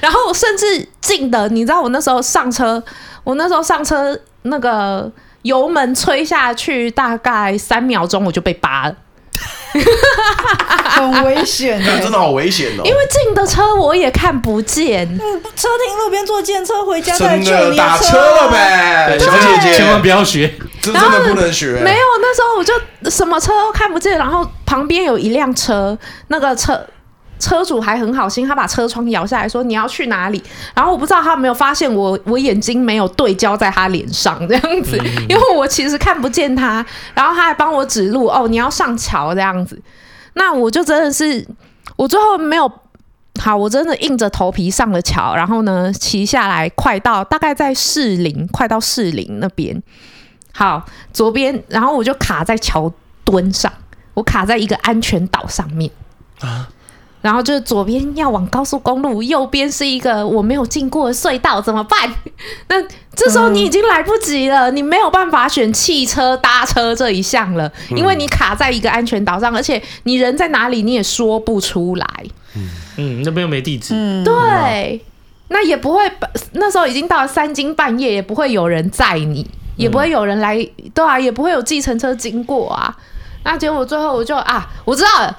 [0.00, 2.82] 然后甚至近的，你知道我那时候上车，
[3.24, 5.12] 我那时候上车那个
[5.42, 8.96] 油门吹下去大概三秒钟我就被扒了。
[10.94, 12.82] 很危险的，真的好危险哦！
[12.84, 21.80] 因为近的车我也看不见，嗯，车停路边坐电车回家再救你打车了呗，小姐姐千万不要学，这真的不能学。
[21.82, 26.80] 没有，那时候我就什么车都看不见，然后旁边有一辆车，那个车。
[27.38, 30.42] 车主还很好心，他把车窗摇下来说：“你要去哪里？”
[30.74, 34.96] 然后我不知道他有没有发现我，我眼睛没有对焦在他脸上这样子，
[35.28, 36.84] 因为我其实看不见他。
[37.14, 39.80] 然后他还帮我指路：“哦，你要上桥这样子。”
[40.34, 41.46] 那我就真的是，
[41.96, 42.70] 我最后没有
[43.40, 45.34] 好，我真的硬着头皮上了桥。
[45.34, 49.82] 然后呢，骑下来，快到大概在士林，快到士林那边。
[50.52, 52.92] 好，左边，然后我就卡在桥
[53.24, 53.72] 墩上，
[54.14, 55.90] 我卡在一个安全岛上面
[56.40, 56.68] 啊。
[57.24, 61.98] 然后就是左边要往高速公路，右边是一个我没有进过的隧道，怎么办？
[62.68, 62.76] 那
[63.16, 72.06] 这时候你已经来不及了，你没有办法选汽车搭车这一项了，因为你卡在一个安全岛上，而且你人在哪里你也说不出来。
[72.54, 72.68] 嗯
[72.98, 73.94] 嗯，那边又没地址。
[73.96, 75.00] 嗯，对，
[75.48, 76.00] 那也不会，
[76.52, 80.56] 那时候已经到了三更半夜，也不会有人载你，也不会有人来，
[80.92, 82.94] 对啊，也不会有计程车经过啊。
[83.44, 85.38] 那结果最后我就啊，我知道了。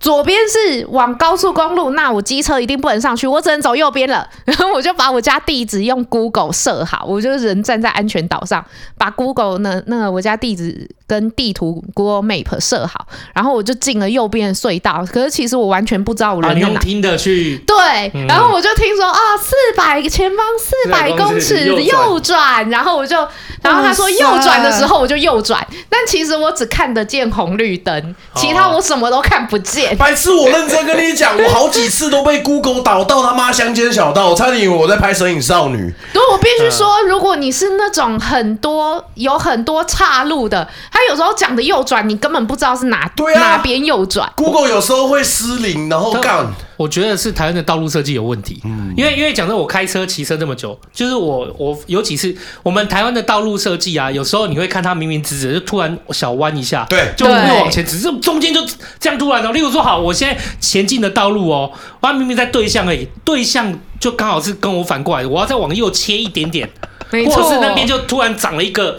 [0.00, 4.26] 左边是往高速公路，那我机车一定不能上去，我只能走右边了。
[4.46, 8.64] 然后我就把我家地址用 Google 设好，我就人站在安全岛上，
[8.96, 13.04] 把 Google 那那个我家地址跟地图 Google Map 设好，
[13.34, 15.04] 然后我就进了右边的隧道。
[15.12, 16.66] 可是其实我完全不知道我人在哪。
[16.66, 23.16] 啊、你用听的去对，然后我就听说啊，四百前方四百公尺右转，然后我就，
[23.60, 29.96] 然后他说右转的时候我就右转，但其实我只看得见红绿灯，其他我什么都看不见。
[29.96, 35.76] 白痴，我认真跟你讲，我好几次都被 Google 导到他妈乡间小道，我差点以为我在拍《神影少女》。
[36.12, 44.30] 对，我必须说，如果你是那种很多有很多岔路的，他有时候讲的右转，你根本不知道是哪对、啊、哪边右转。
[44.36, 46.46] Google 有时候会失灵，然后干。
[46.76, 58.66] 我觉得是台湾的道路设计有问题，嗯，因为因为讲真，我开车骑车这么久，就是我我有几次，我们台湾的道路设计啊，有时候你会看它明明直直，就突然小弯一下，对，就会往前，只是中间就
[58.98, 59.52] 这样突然哦。
[59.52, 61.70] 例如说，好，我现在前进的道路哦，
[62.00, 66.66] 我明明在对向而已，对向就刚好是跟我反过来的，我要再往右切一点点，
[67.10, 68.98] 没错，或者是那边就突然长了一个。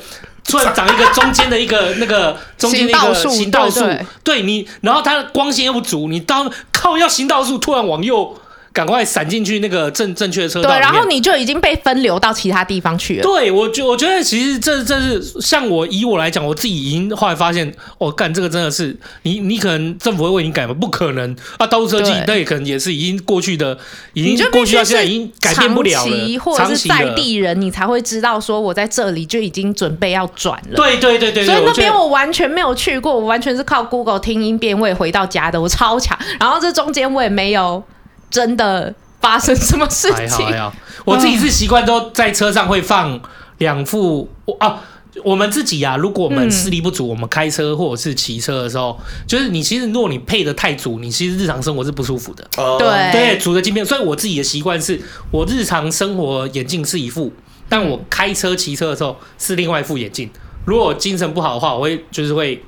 [0.52, 3.80] 突然长一个中间的一个 那个中间的一个行道树，
[4.24, 8.38] 对你，然后它的光线又不足，你当靠要行道树突然往右。
[8.74, 13.24] 赶快闪进去那个正正确的车道，对，然后你就已经被分流到其他地方去了。
[13.24, 20.74] 对，我觉我觉得其实这这是像我以我来讲，我自己已经后来发现，哦，干这个真的是你你可能政府会为你改吗？
[20.74, 21.68] 不可能啊！
[21.68, 23.78] 道路设计那也可能也是已经过去的，
[24.14, 26.04] 已经过去到现在已经改变不了
[26.40, 30.76] 或者是在地人，你才会知道说我在这里就已经准备要转了。
[30.76, 36.18] 对对对对，所以那边我完全没有去过，我完全是靠 Google 听音辨位回到家的，我超强。
[36.40, 37.84] 然后这中间我也没有
[38.32, 38.96] 真的。
[39.22, 40.16] 发生什么事情？
[40.16, 40.74] 还好，还好。
[41.06, 43.22] 我自己是习惯都在车上会放
[43.60, 44.28] 两副。
[44.46, 44.82] 我啊，
[45.24, 52.44] 我们自己呀、啊，如果我们视力不足，嗯、我们开车或者是骑车的时候，就是你其实如果你配的太足，你其实日常生活是不舒服的。
[52.80, 53.86] 对对，组的镜片。
[53.86, 57.32] 所以我自己的习惯是，我日常生活眼镜是一副，
[57.70, 60.28] 但我开车骑车的时候是另外一副眼镜。
[60.66, 62.60] 如果精神不好的话，我会就是会。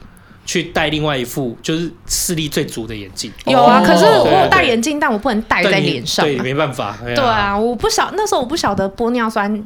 [0.45, 3.31] 去戴另外一副就是视力最足的眼镜。
[3.45, 6.25] 有啊，可是我戴眼镜，但我不能戴在脸上。
[6.25, 6.97] 对，没办法。
[7.03, 9.63] 对啊，我不晓那时候我不晓得玻尿酸。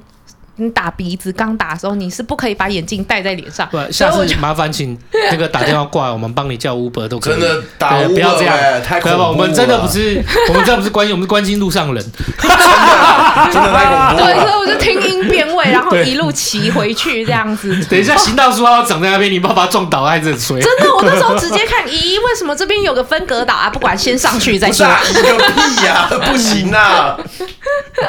[0.60, 3.68] 你打鼻子刚打的时候，你是不可以把眼镜戴在脸上。
[3.72, 4.98] 对，下次麻烦请
[5.32, 7.34] 那个打电话过来，我们帮你叫 Uber 都可以。
[7.34, 9.32] 真的打 Uber，不要这样，太恐怖了。
[9.32, 12.04] 我们真的不是， 我们真的不是关心，我们是关心路上人。
[12.40, 14.34] 真的，真的太恐怖了。
[14.34, 17.76] 对，所以我就听音辨位， 然后一路骑回去这样子。
[17.86, 20.60] 等一下，行道树要长在那边，你不要把它撞倒还是衰。
[20.60, 23.70] 真的，我那时候直接看， 咦，为什么这边有个分隔岛啊？
[23.70, 24.88] 不管，先上去再说。
[25.08, 27.16] 你个屁呀，不行啊！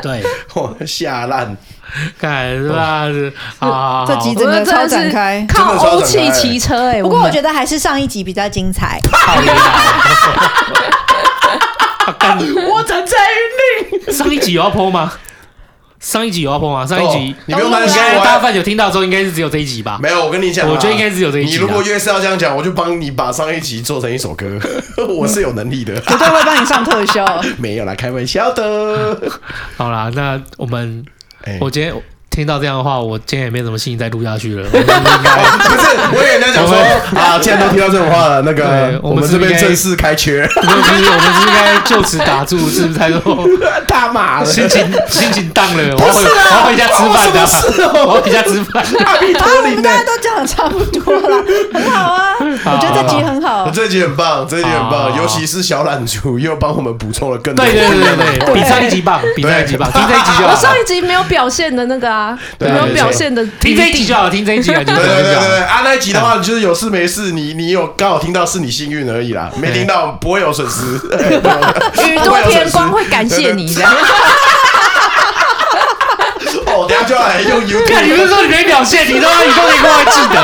[0.01, 0.23] 对，
[0.55, 1.57] 我吓烂。
[2.19, 3.09] 看是吧？
[3.61, 7.03] 啊，这集真的超展开，靠欧气骑车哎！
[7.03, 9.01] 不过我觉得还是上一集比较精彩。
[12.71, 13.17] 我站在。
[14.13, 15.13] 上一集有要 po 吗？
[16.01, 16.87] 上一集有要 po 吗？
[16.87, 19.99] 上一集你不用担心，大家有听到之后，应该是只有这一集吧？
[20.01, 21.53] 没有，我跟你讲，我觉得应该只有这一集。
[21.53, 24.59] 你如果越是要这样讲，我就帮你把上一集做成一首歌，
[25.09, 27.25] 我是有能力的，绝对会帮你上特效。
[27.59, 29.19] 没有啦，开玩笑的。
[29.77, 31.05] 好啦，那我们。
[31.61, 31.93] 我今天
[32.31, 34.69] 听到这样的话，我今天也没什么心情再录下去了。
[34.71, 34.85] 不是，
[36.13, 36.77] 我也在讲说
[37.19, 42.95] 啊，既然都听到这种话了，那个我们这边正式开缺，不是，我们是应该就此打住，是不是？
[42.95, 43.45] 太多
[43.89, 47.41] 他妈的，心情心情荡了，我要回家吃饭的，
[48.07, 48.85] 我要回家吃饭。
[48.85, 52.35] 啊，我们大家都讲的差不多了，很好啊，
[52.65, 60.53] 我觉得这集很好， 这集很棒，这集很棒，尤其是小懒猪又帮我们补充了更多，对对对对 对，比上一集棒，比上一集棒，听这一集就好。
[60.53, 70.97] 我上一集没有表现的那个啊，没有表现的，听这一集就好，听这一集啊，对对对对对，啊，那一集的话，就是有事没事，你你有刚好听到是你幸运而已啦，没听到不会有损失。
[72.09, 73.83] 宇多天光会感谢你的。
[76.89, 77.85] 等下就来用 U？
[77.87, 80.39] 看你不是说你没表现，你都要宇多田光还记得。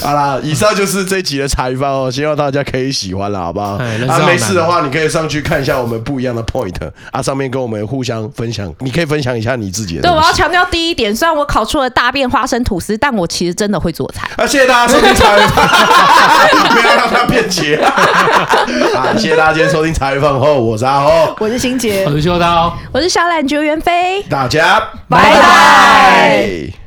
[0.04, 3.74] 好啦，以上就是这一集的茶余饭后，希望大家可以喜欢了，好不好？
[3.74, 6.74] 啊，没事的话，你可以上去看一下我们不一样的 point
[7.12, 10.02] 啊，上面跟我们互相分享，你可以分享一下你自己的。
[10.02, 14.28] 对，我要强调第一点，虽然我考出了大便花生吐司，但我其实真的会做菜。
[14.36, 17.76] 啊，谢谢大家收听茶余饭后， 不要让他辩解。
[17.76, 26.79] 啊，谢谢大家今天收听茶余饭后，我是阿后，我是欣洁，我是秋刀，我是小懒猪袁飞，大家拜拜。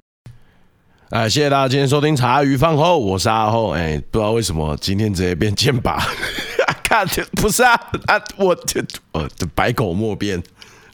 [1.14, 3.70] 哎，谢谢大家今天收听茶余饭后，我是阿后。
[3.70, 6.03] 哎，不知道为什么今天直接变剑拔，
[6.84, 10.41] 看不是啊啊，我这呃百口莫辩，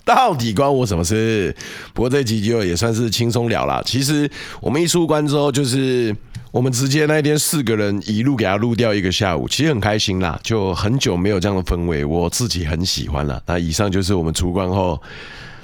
[0.03, 1.55] 到底关我什么事？
[1.93, 3.81] 不过这集就也算是轻松聊了。
[3.85, 6.13] 其实我们一出关之后，就是
[6.51, 13.41] 我们直接那天四个人一路给他录掉一个下午，其实很开心啦，就很久没有这样的氛围，我自己很喜欢了。
[13.45, 15.01] 那以上就是我们出关后。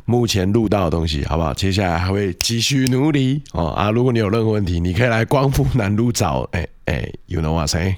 [0.06, 1.54] 目前录到的东西，好不好？
[1.54, 3.90] 接下来还会继续努力哦啊！
[3.90, 7.96] 如果你有任何问题，你可以来光复南路找 哎哎，you know what I'm saying？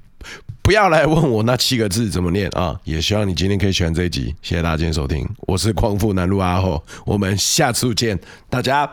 [0.62, 2.78] 不要来问我那七个字怎么念啊！
[2.84, 8.18] 也希望你今天可以喜欢这一集，谢谢大家今天收听，我是光复南路阿浩，我们下次见，
[8.50, 8.90] 大家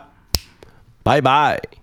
[1.04, 1.83] 拜拜。